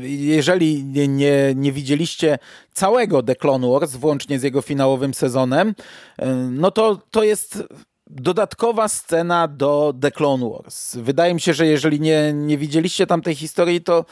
jeżeli 0.00 0.84
nie, 0.84 1.08
nie, 1.08 1.52
nie, 1.56 1.72
widzieliście 1.72 2.38
całego 2.72 3.22
The 3.22 3.36
Clone 3.36 3.70
Wars, 3.70 3.96
włącznie 3.96 4.38
z 4.38 4.42
jego 4.42 4.62
finałowym 4.62 5.14
sezonem, 5.14 5.68
y, 5.68 6.26
no 6.50 6.70
to 6.70 7.00
to 7.10 7.24
jest 7.24 7.62
dodatkowa 8.06 8.88
scena 8.88 9.48
do 9.48 9.94
The 10.00 10.10
Clone 10.10 10.50
Wars. 10.50 10.96
Wydaje 10.96 11.34
mi 11.34 11.40
się, 11.40 11.54
że 11.54 11.66
jeżeli 11.66 12.00
nie, 12.00 12.32
nie 12.32 12.58
widzieliście 12.58 13.06
tamtej 13.06 13.34
historii, 13.34 13.80
to, 13.80 14.04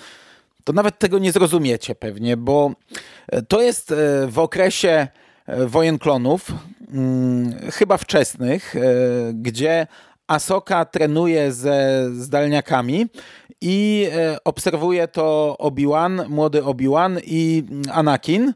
to 0.65 0.73
nawet 0.73 0.99
tego 0.99 1.19
nie 1.19 1.33
zrozumiecie 1.33 1.95
pewnie, 1.95 2.37
bo 2.37 2.73
to 3.49 3.63
jest 3.63 3.91
y, 3.91 3.97
w 4.27 4.39
okresie 4.39 5.09
wojen 5.67 5.99
klonów, 5.99 6.53
mm, 6.93 7.71
chyba 7.71 7.97
wczesnych, 7.97 8.75
gdzie 9.35 9.87
Asoka 10.33 10.85
trenuje 10.85 11.53
ze 11.53 12.09
zdalniakami 12.15 13.07
i 13.61 14.09
e, 14.13 14.39
obserwuje 14.45 15.07
to 15.09 15.57
Obi-Wan, 15.59 16.25
młody 16.29 16.65
Obi-Wan 16.65 17.21
i 17.25 17.63
Anakin. 17.93 18.53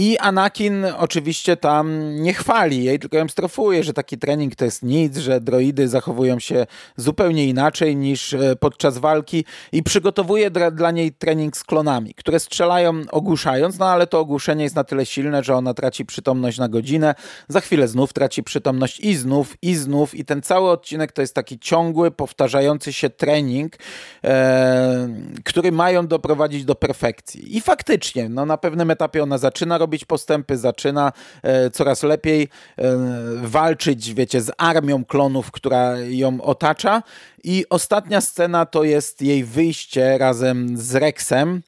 I 0.00 0.18
Anakin 0.18 0.86
oczywiście 0.98 1.56
tam 1.56 2.16
nie 2.22 2.34
chwali 2.34 2.84
jej, 2.84 2.98
tylko 2.98 3.16
ją 3.16 3.28
strofuje, 3.28 3.84
że 3.84 3.92
taki 3.92 4.18
trening 4.18 4.54
to 4.54 4.64
jest 4.64 4.82
nic, 4.82 5.16
że 5.16 5.40
droidy 5.40 5.88
zachowują 5.88 6.38
się 6.38 6.66
zupełnie 6.96 7.46
inaczej 7.46 7.96
niż 7.96 8.34
e, 8.34 8.56
podczas 8.56 8.98
walki 8.98 9.44
i 9.72 9.82
przygotowuje 9.82 10.50
dla, 10.50 10.70
dla 10.70 10.90
niej 10.90 11.12
trening 11.12 11.56
z 11.56 11.64
klonami, 11.64 12.14
które 12.14 12.40
strzelają 12.40 13.02
ogłuszając, 13.10 13.78
no 13.78 13.88
ale 13.88 14.06
to 14.06 14.20
ogłuszenie 14.20 14.64
jest 14.64 14.76
na 14.76 14.84
tyle 14.84 15.06
silne, 15.06 15.44
że 15.44 15.56
ona 15.56 15.74
traci 15.74 16.04
przytomność 16.04 16.58
na 16.58 16.68
godzinę, 16.68 17.14
za 17.48 17.60
chwilę 17.60 17.88
znów 17.88 18.12
traci 18.12 18.42
przytomność 18.42 19.00
i 19.00 19.14
znów, 19.14 19.56
i 19.62 19.74
znów 19.74 20.14
i 20.14 20.24
ten 20.24 20.42
cały 20.42 20.70
odcinek 20.70 21.12
to 21.12 21.20
jest 21.20 21.34
taki 21.34 21.58
ciągły, 21.58 22.10
powtarzający 22.10 22.92
się 22.92 23.10
trening, 23.10 23.76
e, 24.24 25.08
który 25.44 25.72
mają 25.72 26.06
doprowadzić 26.06 26.64
do 26.64 26.74
perfekcji. 26.74 27.56
I 27.56 27.60
faktycznie, 27.60 28.28
no 28.28 28.46
na 28.46 28.56
pewnym 28.56 28.90
etapie 28.90 29.22
ona 29.22 29.38
zaczyna 29.38 29.78
robić 29.78 29.89
postępy, 30.04 30.58
zaczyna 30.58 31.12
e, 31.42 31.70
coraz 31.70 32.02
lepiej 32.02 32.42
e, 32.42 32.96
walczyć, 33.42 34.14
wiecie, 34.14 34.40
z 34.40 34.52
armią 34.58 35.04
klonów, 35.04 35.50
która 35.50 35.98
ją 35.98 36.40
otacza. 36.42 37.02
I 37.44 37.64
ostatnia 37.70 38.20
scena 38.20 38.66
to 38.66 38.84
jest 38.84 39.22
jej 39.22 39.44
wyjście 39.44 40.18
razem 40.18 40.78
z 40.78 40.94
Rexem 40.94 41.62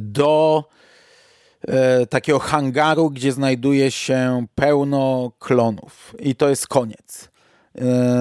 do 0.00 0.64
e, 1.68 2.06
takiego 2.06 2.38
hangaru, 2.38 3.10
gdzie 3.10 3.32
znajduje 3.32 3.90
się 3.90 4.46
pełno 4.54 5.32
klonów. 5.38 6.14
I 6.18 6.34
to 6.34 6.48
jest 6.48 6.66
koniec. 6.66 7.32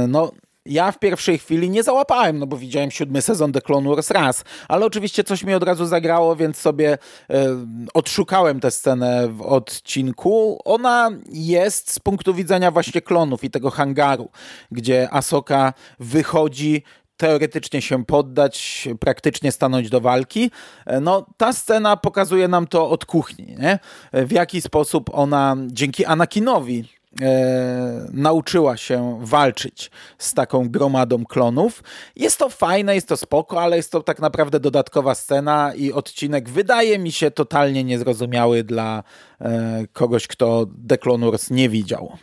No, 0.07 0.31
ja 0.65 0.91
w 0.91 0.99
pierwszej 0.99 1.37
chwili 1.37 1.69
nie 1.69 1.83
załapałem, 1.83 2.39
no 2.39 2.47
bo 2.47 2.57
widziałem 2.57 2.91
siódmy 2.91 3.21
sezon 3.21 3.51
The 3.51 3.61
Clone 3.61 3.89
Wars 3.89 4.11
raz, 4.11 4.43
ale 4.67 4.85
oczywiście 4.85 5.23
coś 5.23 5.43
mi 5.43 5.53
od 5.53 5.63
razu 5.63 5.85
zagrało, 5.85 6.35
więc 6.35 6.57
sobie 6.57 6.97
e, 7.29 7.45
odszukałem 7.93 8.59
tę 8.59 8.71
scenę 8.71 9.27
w 9.27 9.41
odcinku. 9.41 10.59
Ona 10.65 11.09
jest 11.29 11.91
z 11.91 11.99
punktu 11.99 12.33
widzenia 12.33 12.71
właśnie 12.71 13.01
klonów 13.01 13.43
i 13.43 13.49
tego 13.49 13.69
hangaru, 13.69 14.29
gdzie 14.71 15.07
Asoka 15.11 15.73
wychodzi 15.99 16.83
teoretycznie 17.17 17.81
się 17.81 18.05
poddać, 18.05 18.87
praktycznie 18.99 19.51
stanąć 19.51 19.89
do 19.89 20.01
walki. 20.01 20.51
E, 20.85 20.99
no, 20.99 21.25
ta 21.37 21.53
scena 21.53 21.97
pokazuje 21.97 22.47
nam 22.47 22.67
to 22.67 22.89
od 22.89 23.05
kuchni, 23.05 23.55
nie? 23.59 23.79
w 24.13 24.31
jaki 24.31 24.61
sposób 24.61 25.09
ona 25.13 25.55
dzięki 25.67 26.05
Anakinowi 26.05 27.00
e, 27.21 28.07
nauczyła 28.13 28.77
się 28.77 29.19
walczyć 29.21 29.91
z 30.17 30.33
taką 30.33 30.69
gromadą 30.69 31.25
klonów. 31.25 31.83
Jest 32.15 32.37
to 32.37 32.49
fajne, 32.49 32.95
jest 32.95 33.07
to 33.07 33.17
spoko, 33.17 33.61
ale 33.61 33.77
jest 33.77 33.91
to 33.91 34.03
tak 34.03 34.19
naprawdę 34.19 34.59
dodatkowa 34.59 35.15
scena 35.15 35.73
i 35.75 35.91
odcinek 35.91 36.49
wydaje 36.49 36.99
mi 36.99 37.11
się 37.11 37.31
totalnie 37.31 37.83
niezrozumiały 37.83 38.63
dla 38.63 39.03
e, 39.41 39.83
kogoś, 39.93 40.27
kto 40.27 40.67
The 40.87 40.97
Clone 40.97 41.31
Wars 41.31 41.49
nie 41.49 41.69
widział. 41.69 42.17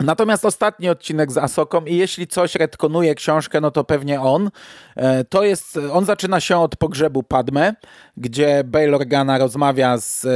Natomiast 0.00 0.44
ostatni 0.44 0.88
odcinek 0.88 1.32
z 1.32 1.36
Asoką 1.36 1.84
i 1.84 1.96
jeśli 1.96 2.26
coś 2.26 2.54
retkonuje 2.54 3.14
książkę, 3.14 3.60
no 3.60 3.70
to 3.70 3.84
pewnie 3.84 4.20
on. 4.20 4.50
E, 4.96 5.24
to 5.24 5.44
jest, 5.44 5.78
on 5.92 6.04
zaczyna 6.04 6.40
się 6.40 6.58
od 6.58 6.76
pogrzebu 6.76 7.22
Padme, 7.22 7.74
gdzie 8.16 8.64
Bail 8.64 8.94
Organa 8.94 9.38
rozmawia 9.38 9.98
z 9.98 10.24
e, 10.24 10.30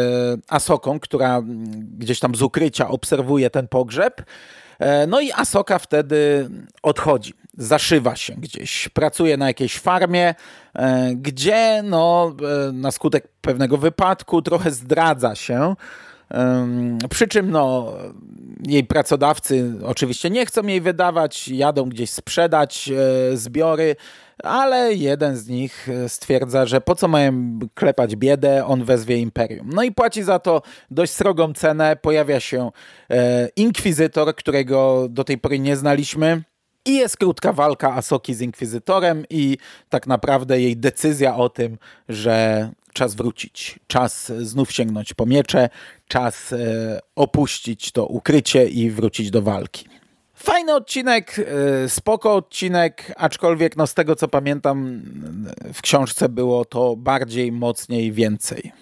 Asoką, 0.49 1.01
która 1.01 1.42
gdzieś 1.99 2.20
tam 2.20 2.35
z 2.35 2.42
ukrycia 2.42 2.88
obserwuje 2.88 3.51
ten 3.51 3.68
pogrzeb. 3.68 4.23
E, 4.79 5.07
no 5.07 5.20
i 5.20 5.33
Asoka 5.33 5.79
wtedy 5.79 6.51
odchodzi, 6.83 7.35
zaszywa 7.59 8.16
się 8.16 8.35
gdzieś, 8.35 8.88
pracuje 8.88 9.37
na 9.37 9.46
jakiejś 9.46 9.79
farmie, 9.79 10.35
gdzie 11.14 11.83
no, 11.85 12.35
na 12.73 12.90
skutek 12.90 13.29
pewnego 13.40 13.77
wypadku 13.79 14.42
trochę 14.42 14.70
zdradza 14.70 15.35
się 15.35 15.75
przy 17.11 17.29
czym 17.29 17.51
no, 17.51 17.93
jej 18.66 18.85
pracodawcy 18.85 19.73
oczywiście 19.85 20.31
nie 20.31 20.47
chcą 20.47 20.62
jej 20.62 20.81
wydawać, 20.81 21.49
jadą 21.49 21.88
gdzieś 21.88 22.11
sprzedać 22.11 22.90
e, 22.90 23.37
zbiory, 23.37 23.97
ale 24.43 24.95
jeden 24.95 25.37
z 25.37 25.49
nich 25.49 25.88
e, 25.88 26.09
stwierdza, 26.09 26.66
że 26.66 26.81
po 26.81 26.95
co 26.95 27.09
mają 27.09 27.59
klepać 27.75 28.16
biedę, 28.16 28.66
on 28.66 28.85
wezwie 28.85 29.16
imperium. 29.16 29.71
No 29.75 29.83
i 29.83 29.93
płaci 29.93 30.23
za 30.23 30.38
to 30.38 30.62
dość 30.90 31.12
srogą 31.12 31.53
cenę. 31.53 31.97
Pojawia 31.97 32.41
się 32.41 32.70
e, 33.11 33.49
inkwizytor, 33.57 34.35
którego 34.35 35.07
do 35.11 35.24
tej 35.24 35.39
pory 35.39 35.59
nie 35.59 35.76
znaliśmy. 35.76 36.43
I 36.87 36.97
jest 36.97 37.16
krótka 37.16 37.53
walka 37.53 37.95
Asoki 37.95 38.35
z 38.35 38.41
Inkwizytorem 38.41 39.24
i 39.31 39.57
tak 39.89 40.07
naprawdę 40.07 40.61
jej 40.61 40.76
decyzja 40.76 41.37
o 41.37 41.49
tym, 41.49 41.78
że 42.09 42.70
czas 42.93 43.14
wrócić, 43.14 43.78
czas 43.86 44.32
znów 44.41 44.72
sięgnąć 44.72 45.14
po 45.14 45.26
miecze, 45.26 45.68
czas 46.09 46.53
e, 46.53 47.01
opuścić 47.16 47.93
to 47.93 48.07
ukrycie 48.07 48.66
i 48.68 48.91
wrócić 48.91 49.30
do 49.30 49.43
walki. 49.43 49.88
Fajny 50.34 50.74
odcinek, 50.74 51.36
e, 51.84 51.88
spoko 51.88 52.34
odcinek, 52.34 53.12
aczkolwiek 53.16 53.76
no 53.76 53.86
z 53.86 53.95
tego 53.95 54.16
co 54.16 54.28
pamiętam 54.28 55.03
w 55.74 55.82
książce 55.82 56.28
było 56.28 56.64
to 56.64 56.97
bardziej, 56.97 57.53
mocniej, 57.53 58.12
więcej. 58.12 58.72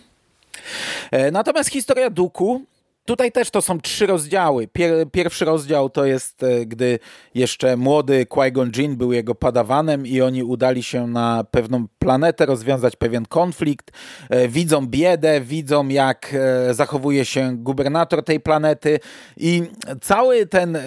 E, 1.10 1.30
natomiast 1.30 1.70
historia 1.70 2.10
Duku 2.10 2.62
Tutaj 3.08 3.32
też 3.32 3.50
to 3.50 3.62
są 3.62 3.80
trzy 3.80 4.06
rozdziały. 4.06 4.66
Pier 4.66 5.10
pierwszy 5.12 5.44
rozdział 5.44 5.90
to 5.90 6.04
jest, 6.04 6.42
e, 6.42 6.66
gdy 6.66 6.98
jeszcze 7.34 7.76
młody 7.76 8.26
Qui-Gon 8.26 8.70
Jinn 8.76 8.96
był 8.96 9.12
jego 9.12 9.34
padawanem 9.34 10.06
i 10.06 10.20
oni 10.20 10.42
udali 10.42 10.82
się 10.82 11.06
na 11.06 11.44
pewną 11.50 11.86
planetę, 11.98 12.46
rozwiązać 12.46 12.96
pewien 12.96 13.26
konflikt. 13.26 13.90
E, 14.30 14.48
widzą 14.48 14.86
biedę, 14.86 15.40
widzą 15.40 15.88
jak 15.88 16.34
e, 16.34 16.74
zachowuje 16.74 17.24
się 17.24 17.56
gubernator 17.56 18.24
tej 18.24 18.40
planety 18.40 19.00
i 19.36 19.62
cały 20.00 20.46
ten 20.46 20.78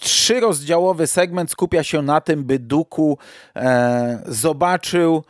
trzyrozdziałowy 0.00 1.06
segment 1.06 1.50
skupia 1.50 1.82
się 1.82 2.02
na 2.02 2.20
tym, 2.20 2.44
by 2.44 2.58
Duku 2.58 3.18
zobaczył 4.26 5.22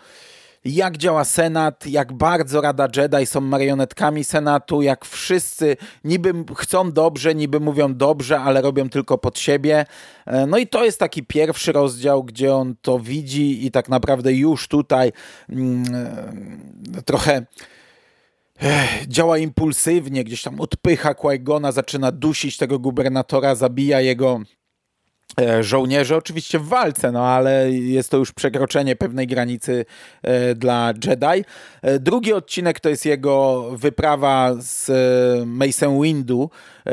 jak 0.64 0.96
działa 0.96 1.24
Senat, 1.24 1.86
jak 1.86 2.12
bardzo 2.12 2.60
Rada 2.60 2.88
Jedi 2.96 3.26
są 3.26 3.40
marionetkami 3.40 4.24
Senatu, 4.24 4.82
jak 4.82 5.04
wszyscy 5.04 5.76
niby 6.04 6.32
chcą 6.56 6.92
dobrze, 6.92 7.34
niby 7.34 7.60
mówią 7.60 7.94
dobrze, 7.94 8.40
ale 8.40 8.62
robią 8.62 8.88
tylko 8.88 9.18
pod 9.18 9.38
siebie. 9.38 9.86
E, 10.26 10.46
no 10.46 10.58
i 10.58 10.66
to 10.66 10.84
jest 10.84 10.98
taki 10.98 11.22
pierwszy 11.22 11.72
rozdział, 11.72 12.24
gdzie 12.24 12.54
on 12.54 12.74
to 12.82 12.98
widzi 12.98 13.66
i 13.66 13.70
tak 13.70 13.88
naprawdę 13.88 14.32
już 14.32 14.68
tutaj 14.68 15.12
mm, 15.48 15.84
e, 16.98 17.02
trochę 17.02 17.46
e, 18.62 18.88
działa 19.08 19.38
impulsywnie, 19.38 20.24
gdzieś 20.24 20.42
tam 20.42 20.60
odpycha 20.60 21.12
Qui-Gona, 21.12 21.72
zaczyna 21.72 22.12
dusić 22.12 22.56
tego 22.56 22.78
gubernatora, 22.78 23.54
zabija 23.54 24.00
jego 24.00 24.40
E, 25.38 25.62
żołnierze, 25.62 26.16
oczywiście 26.16 26.58
w 26.58 26.68
walce, 26.68 27.12
no 27.12 27.26
ale 27.26 27.70
jest 27.70 28.10
to 28.10 28.16
już 28.16 28.32
przekroczenie 28.32 28.96
pewnej 28.96 29.26
granicy 29.26 29.84
e, 30.22 30.54
dla 30.54 30.92
Jedi. 31.04 31.44
E, 31.82 31.98
drugi 31.98 32.32
odcinek 32.32 32.80
to 32.80 32.88
jest 32.88 33.06
jego 33.06 33.64
wyprawa 33.72 34.54
z 34.58 34.90
Mason 35.46 36.02
Windu, 36.02 36.50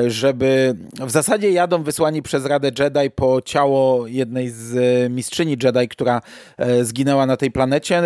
żeby 0.08 0.76
w 1.00 1.12
zasadzie 1.12 1.52
jadą 1.52 1.84
wysłani 1.84 2.22
przez 2.22 2.46
Radę 2.46 2.72
Jedi 2.80 3.12
po 3.16 3.42
ciało 3.42 4.08
jednej 4.08 4.50
z 4.50 4.74
mistrzyni 5.12 5.58
Jedi, 5.64 5.88
która 5.88 6.22
zginęła 6.82 7.26
na 7.26 7.38
tej 7.38 7.52
planecie. 7.52 8.04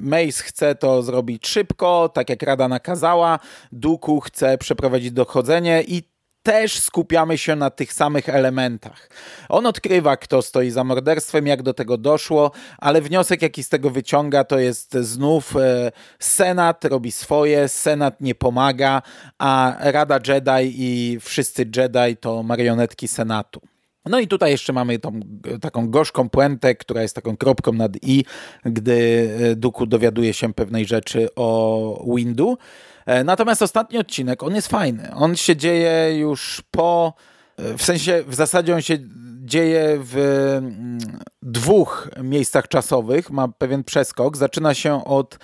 Mace 0.00 0.42
chce 0.42 0.74
to 0.74 1.02
zrobić 1.02 1.46
szybko, 1.46 2.10
tak 2.14 2.30
jak 2.30 2.42
Rada 2.42 2.68
nakazała. 2.68 3.38
Duku 3.72 4.20
chce 4.20 4.58
przeprowadzić 4.58 5.10
dochodzenie 5.10 5.82
i 5.86 6.11
też 6.42 6.80
skupiamy 6.80 7.38
się 7.38 7.56
na 7.56 7.70
tych 7.70 7.92
samych 7.92 8.28
elementach. 8.28 9.08
On 9.48 9.66
odkrywa, 9.66 10.16
kto 10.16 10.42
stoi 10.42 10.70
za 10.70 10.84
morderstwem, 10.84 11.46
jak 11.46 11.62
do 11.62 11.74
tego 11.74 11.98
doszło, 11.98 12.50
ale 12.78 13.02
wniosek, 13.02 13.42
jaki 13.42 13.62
z 13.62 13.68
tego 13.68 13.90
wyciąga, 13.90 14.44
to 14.44 14.58
jest 14.58 14.94
znów 14.94 15.56
e, 15.56 15.92
Senat 16.18 16.84
robi 16.84 17.12
swoje, 17.12 17.68
Senat 17.68 18.20
nie 18.20 18.34
pomaga, 18.34 19.02
a 19.38 19.76
Rada 19.80 20.18
Jedi 20.28 20.74
i 20.82 21.20
wszyscy 21.20 21.66
Jedi 21.76 22.16
to 22.20 22.42
marionetki 22.42 23.08
Senatu. 23.08 23.60
No 24.06 24.20
i 24.20 24.28
tutaj 24.28 24.50
jeszcze 24.50 24.72
mamy 24.72 24.98
tą 24.98 25.20
taką 25.60 25.90
gorzką 25.90 26.28
puentę, 26.28 26.74
która 26.74 27.02
jest 27.02 27.14
taką 27.14 27.36
kropką 27.36 27.72
nad 27.72 27.92
i, 28.02 28.24
gdy 28.64 29.30
e, 29.40 29.56
Duku 29.56 29.86
dowiaduje 29.86 30.34
się 30.34 30.54
pewnej 30.54 30.86
rzeczy 30.86 31.28
o 31.36 32.04
Windu. 32.16 32.58
E, 33.06 33.24
natomiast 33.24 33.62
ostatni 33.62 33.98
odcinek, 33.98 34.42
on 34.42 34.54
jest 34.54 34.68
fajny. 34.68 35.14
On 35.14 35.36
się 35.36 35.56
dzieje 35.56 36.18
już 36.18 36.62
po, 36.70 37.14
e, 37.56 37.78
w 37.78 37.82
sensie 37.82 38.24
w 38.26 38.34
zasadzie 38.34 38.74
on 38.74 38.82
się 38.82 38.98
dzieje 39.44 39.98
w 40.00 40.16
mm, 40.58 40.98
dwóch 41.42 42.10
miejscach 42.22 42.68
czasowych, 42.68 43.30
ma 43.30 43.48
pewien 43.48 43.84
przeskok. 43.84 44.36
Zaczyna 44.36 44.74
się 44.74 45.04
od 45.04 45.38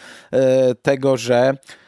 tego, 0.83 1.17
że 1.17 1.55
E, 1.55 1.88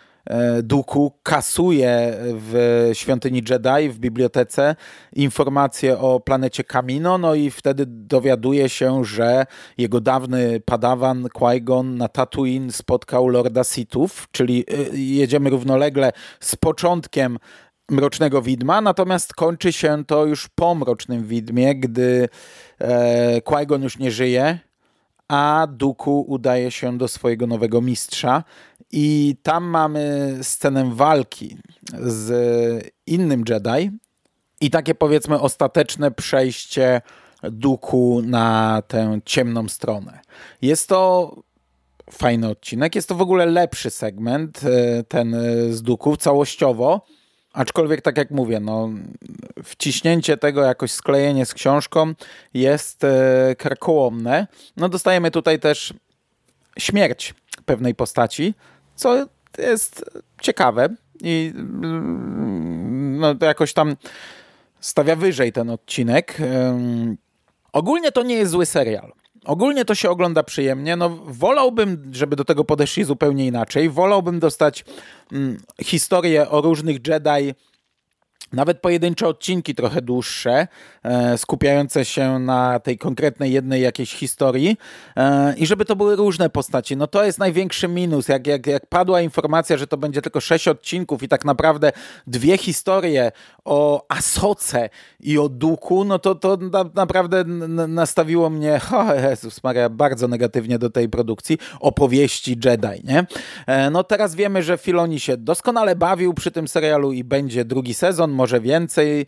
Duku 0.62 1.12
kasuje 1.22 2.16
w 2.20 2.90
świątyni 2.92 3.42
Jedi, 3.50 3.88
w 3.88 3.98
bibliotece, 3.98 4.76
informacje 5.12 5.98
o 5.98 6.20
planecie 6.20 6.64
Kamino, 6.64 7.18
no 7.18 7.34
i 7.34 7.50
wtedy 7.50 7.84
dowiaduje 7.86 8.68
się, 8.68 9.04
że 9.04 9.46
jego 9.78 10.00
dawny 10.00 10.60
padawan 10.64 11.24
Qui-Gon 11.24 11.84
na 11.84 12.08
Tatooine 12.08 12.72
spotkał 12.72 13.28
Lorda 13.28 13.64
Sithów, 13.64 14.28
czyli 14.32 14.64
e, 14.68 14.96
jedziemy 14.96 15.50
równolegle 15.50 16.12
z 16.40 16.56
początkiem 16.56 17.38
Mrocznego 17.90 18.42
Widma, 18.42 18.80
natomiast 18.80 19.34
kończy 19.34 19.72
się 19.72 20.04
to 20.06 20.26
już 20.26 20.48
po 20.48 20.74
Mrocznym 20.74 21.24
Widmie, 21.24 21.74
gdy 21.74 22.28
e, 22.78 23.40
Qui-Gon 23.40 23.82
już 23.82 23.98
nie 23.98 24.10
żyje, 24.10 24.58
a 25.30 25.66
Duku 25.70 26.24
udaje 26.28 26.70
się 26.70 26.98
do 26.98 27.08
swojego 27.08 27.46
nowego 27.46 27.80
mistrza. 27.80 28.44
I 28.92 29.36
tam 29.42 29.64
mamy 29.64 30.34
scenę 30.42 30.94
walki 30.94 31.56
z 31.98 32.32
innym 33.06 33.44
Jedi. 33.48 33.90
I 34.60 34.70
takie 34.70 34.94
powiedzmy 34.94 35.40
ostateczne 35.40 36.10
przejście 36.10 37.00
Duku 37.42 38.22
na 38.24 38.82
tę 38.88 39.20
ciemną 39.24 39.68
stronę. 39.68 40.20
Jest 40.62 40.88
to 40.88 41.34
fajny 42.10 42.48
odcinek, 42.48 42.94
jest 42.94 43.08
to 43.08 43.14
w 43.14 43.22
ogóle 43.22 43.46
lepszy 43.46 43.90
segment, 43.90 44.60
e, 44.64 45.02
ten 45.04 45.36
z 45.70 45.82
Duku 45.82 46.16
całościowo, 46.16 47.00
Aczkolwiek, 47.52 48.02
tak 48.02 48.16
jak 48.16 48.30
mówię, 48.30 48.60
no, 48.60 48.88
wciśnięcie 49.64 50.36
tego, 50.36 50.62
jakoś 50.62 50.92
sklejenie 50.92 51.46
z 51.46 51.54
książką 51.54 52.14
jest 52.54 53.04
e, 53.04 53.54
karkołomne. 53.58 54.46
No, 54.76 54.88
dostajemy 54.88 55.30
tutaj 55.30 55.60
też 55.60 55.94
śmierć 56.78 57.34
pewnej 57.64 57.94
postaci, 57.94 58.54
co 58.96 59.26
jest 59.58 60.04
ciekawe 60.42 60.88
i 61.20 61.52
no, 63.18 63.34
to 63.34 63.46
jakoś 63.46 63.72
tam 63.72 63.96
stawia 64.80 65.16
wyżej 65.16 65.52
ten 65.52 65.70
odcinek. 65.70 66.38
Ogólnie 67.72 68.12
to 68.12 68.22
nie 68.22 68.34
jest 68.34 68.52
zły 68.52 68.66
serial. 68.66 69.12
Ogólnie 69.44 69.84
to 69.84 69.94
się 69.94 70.10
ogląda 70.10 70.42
przyjemnie. 70.42 70.96
No, 70.96 71.08
wolałbym, 71.26 72.10
żeby 72.12 72.36
do 72.36 72.44
tego 72.44 72.64
podeszli 72.64 73.04
zupełnie 73.04 73.46
inaczej. 73.46 73.90
Wolałbym 73.90 74.40
dostać 74.40 74.84
mm, 75.32 75.60
historię 75.82 76.50
o 76.50 76.60
różnych 76.60 77.06
Jedi 77.06 77.54
nawet 78.52 78.80
pojedyncze 78.80 79.28
odcinki 79.28 79.74
trochę 79.74 80.02
dłuższe, 80.02 80.68
e, 81.02 81.38
skupiające 81.38 82.04
się 82.04 82.38
na 82.38 82.80
tej 82.80 82.98
konkretnej 82.98 83.52
jednej 83.52 83.82
jakiejś 83.82 84.14
historii 84.14 84.76
e, 85.16 85.54
i 85.56 85.66
żeby 85.66 85.84
to 85.84 85.96
były 85.96 86.16
różne 86.16 86.50
postaci. 86.50 86.96
No 86.96 87.06
to 87.06 87.24
jest 87.24 87.38
największy 87.38 87.88
minus. 87.88 88.28
Jak, 88.28 88.46
jak, 88.46 88.66
jak 88.66 88.86
padła 88.86 89.20
informacja, 89.20 89.76
że 89.76 89.86
to 89.86 89.96
będzie 89.96 90.22
tylko 90.22 90.40
sześć 90.40 90.68
odcinków 90.68 91.22
i 91.22 91.28
tak 91.28 91.44
naprawdę 91.44 91.92
dwie 92.26 92.58
historie 92.58 93.32
o 93.64 94.06
Asoce 94.08 94.90
i 95.20 95.38
o 95.38 95.48
Duku, 95.48 96.04
no 96.04 96.18
to 96.18 96.34
to 96.34 96.56
na, 96.56 96.84
naprawdę 96.94 97.44
nastawiło 97.88 98.50
mnie, 98.50 98.80
o 98.92 99.14
Jezus 99.14 99.62
Maria, 99.62 99.88
bardzo 99.88 100.28
negatywnie 100.28 100.78
do 100.78 100.90
tej 100.90 101.08
produkcji 101.08 101.58
opowieści 101.80 102.56
Jedi, 102.64 103.04
nie? 103.04 103.26
E, 103.66 103.90
no 103.90 104.04
teraz 104.04 104.34
wiemy, 104.34 104.62
że 104.62 104.78
Filoni 104.78 105.20
się 105.20 105.36
doskonale 105.36 105.96
bawił 105.96 106.34
przy 106.34 106.50
tym 106.50 106.68
serialu 106.68 107.12
i 107.12 107.24
będzie 107.24 107.64
drugi 107.64 107.94
sezon, 107.94 108.29
może 108.32 108.60
więcej. 108.60 109.26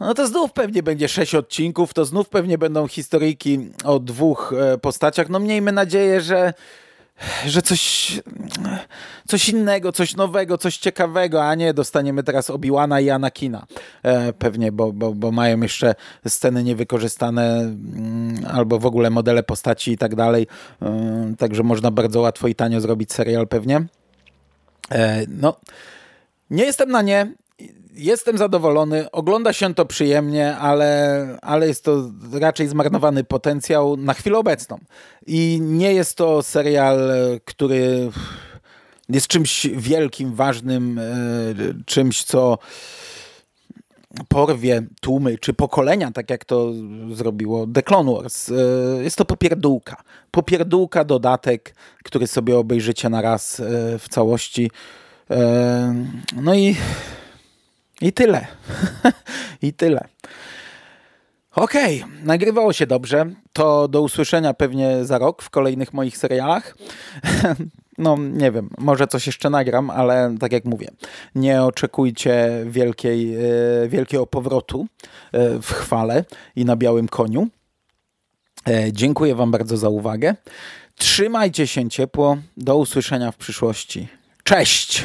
No 0.00 0.14
to 0.14 0.26
znów 0.26 0.52
pewnie 0.52 0.82
będzie 0.82 1.08
sześć 1.08 1.34
odcinków, 1.34 1.94
to 1.94 2.04
znów 2.04 2.28
pewnie 2.28 2.58
będą 2.58 2.88
historyjki 2.88 3.70
o 3.84 3.98
dwóch 3.98 4.54
e, 4.58 4.78
postaciach. 4.78 5.28
No 5.28 5.38
miejmy 5.38 5.72
nadzieję, 5.72 6.20
że 6.20 6.54
że 7.46 7.62
coś, 7.62 8.12
coś 9.28 9.48
innego, 9.48 9.92
coś 9.92 10.16
nowego, 10.16 10.58
coś 10.58 10.76
ciekawego, 10.76 11.44
a 11.44 11.54
nie 11.54 11.74
dostaniemy 11.74 12.22
teraz 12.22 12.50
Obiłana 12.50 13.00
i 13.00 13.10
Anakina. 13.10 13.66
E, 14.02 14.32
pewnie, 14.32 14.72
bo, 14.72 14.92
bo, 14.92 15.14
bo 15.14 15.32
mają 15.32 15.60
jeszcze 15.60 15.94
sceny 16.28 16.64
niewykorzystane 16.64 17.60
mm, 17.60 18.46
albo 18.52 18.78
w 18.78 18.86
ogóle 18.86 19.10
modele 19.10 19.42
postaci 19.42 19.92
i 19.92 19.98
tak 19.98 20.14
dalej. 20.14 20.46
E, 20.82 21.34
także 21.38 21.62
można 21.62 21.90
bardzo 21.90 22.20
łatwo 22.20 22.48
i 22.48 22.54
tanio 22.54 22.80
zrobić 22.80 23.12
serial 23.12 23.48
pewnie. 23.48 23.86
No, 25.28 25.56
nie 26.50 26.64
jestem 26.64 26.90
na 26.90 27.02
nie 27.02 27.32
jestem 27.94 28.38
zadowolony, 28.38 29.10
ogląda 29.10 29.52
się 29.52 29.74
to 29.74 29.86
przyjemnie, 29.86 30.56
ale, 30.56 31.38
ale 31.42 31.68
jest 31.68 31.84
to 31.84 32.10
raczej 32.32 32.68
zmarnowany 32.68 33.24
potencjał 33.24 33.96
na 33.96 34.14
chwilę 34.14 34.38
obecną. 34.38 34.78
I 35.26 35.58
nie 35.62 35.94
jest 35.94 36.16
to 36.16 36.42
serial, 36.42 37.10
który 37.44 38.10
jest 39.08 39.26
czymś 39.26 39.66
wielkim, 39.66 40.34
ważnym, 40.34 40.98
e, 40.98 41.04
czymś, 41.86 42.24
co 42.24 42.58
porwie 44.28 44.82
tłumy 45.00 45.38
czy 45.38 45.52
pokolenia, 45.52 46.12
tak 46.12 46.30
jak 46.30 46.44
to 46.44 46.72
zrobiło 47.12 47.66
The 47.66 47.82
Clone 47.82 48.12
Wars. 48.12 48.50
E, 48.50 48.54
jest 49.02 49.16
to 49.16 49.24
popierdółka. 49.24 50.02
Popierdółka, 50.30 51.04
dodatek, 51.04 51.74
który 52.04 52.26
sobie 52.26 52.58
obejrzycie 52.58 53.08
na 53.08 53.22
raz 53.22 53.60
e, 53.60 53.98
w 53.98 54.08
całości. 54.08 54.70
No 56.36 56.54
i, 56.54 56.76
i 58.02 58.12
tyle. 58.12 58.46
I 59.62 59.72
tyle. 59.72 60.08
Okej, 61.54 62.02
okay, 62.02 62.24
nagrywało 62.24 62.72
się 62.72 62.86
dobrze. 62.86 63.26
To 63.52 63.88
do 63.88 64.02
usłyszenia 64.02 64.54
pewnie 64.54 65.04
za 65.04 65.18
rok 65.18 65.42
w 65.42 65.50
kolejnych 65.50 65.92
moich 65.92 66.16
serialach. 66.16 66.76
No, 67.98 68.16
nie 68.16 68.52
wiem, 68.52 68.70
może 68.78 69.06
coś 69.06 69.26
jeszcze 69.26 69.50
nagram, 69.50 69.90
ale 69.90 70.34
tak 70.40 70.52
jak 70.52 70.64
mówię, 70.64 70.88
nie 71.34 71.62
oczekujcie 71.62 72.64
wielkiej, 72.66 73.34
e, 73.34 73.40
wielkiego 73.88 74.26
powrotu 74.26 74.86
e, 75.32 75.58
w 75.62 75.72
chwale 75.72 76.24
i 76.56 76.64
na 76.64 76.76
białym 76.76 77.08
koniu. 77.08 77.48
E, 78.68 78.92
dziękuję 78.92 79.34
Wam 79.34 79.50
bardzo 79.50 79.76
za 79.76 79.88
uwagę. 79.88 80.34
Trzymajcie 80.96 81.66
się 81.66 81.88
ciepło. 81.88 82.36
Do 82.56 82.76
usłyszenia 82.76 83.32
w 83.32 83.36
przyszłości. 83.36 84.08
Cześć! 84.44 85.04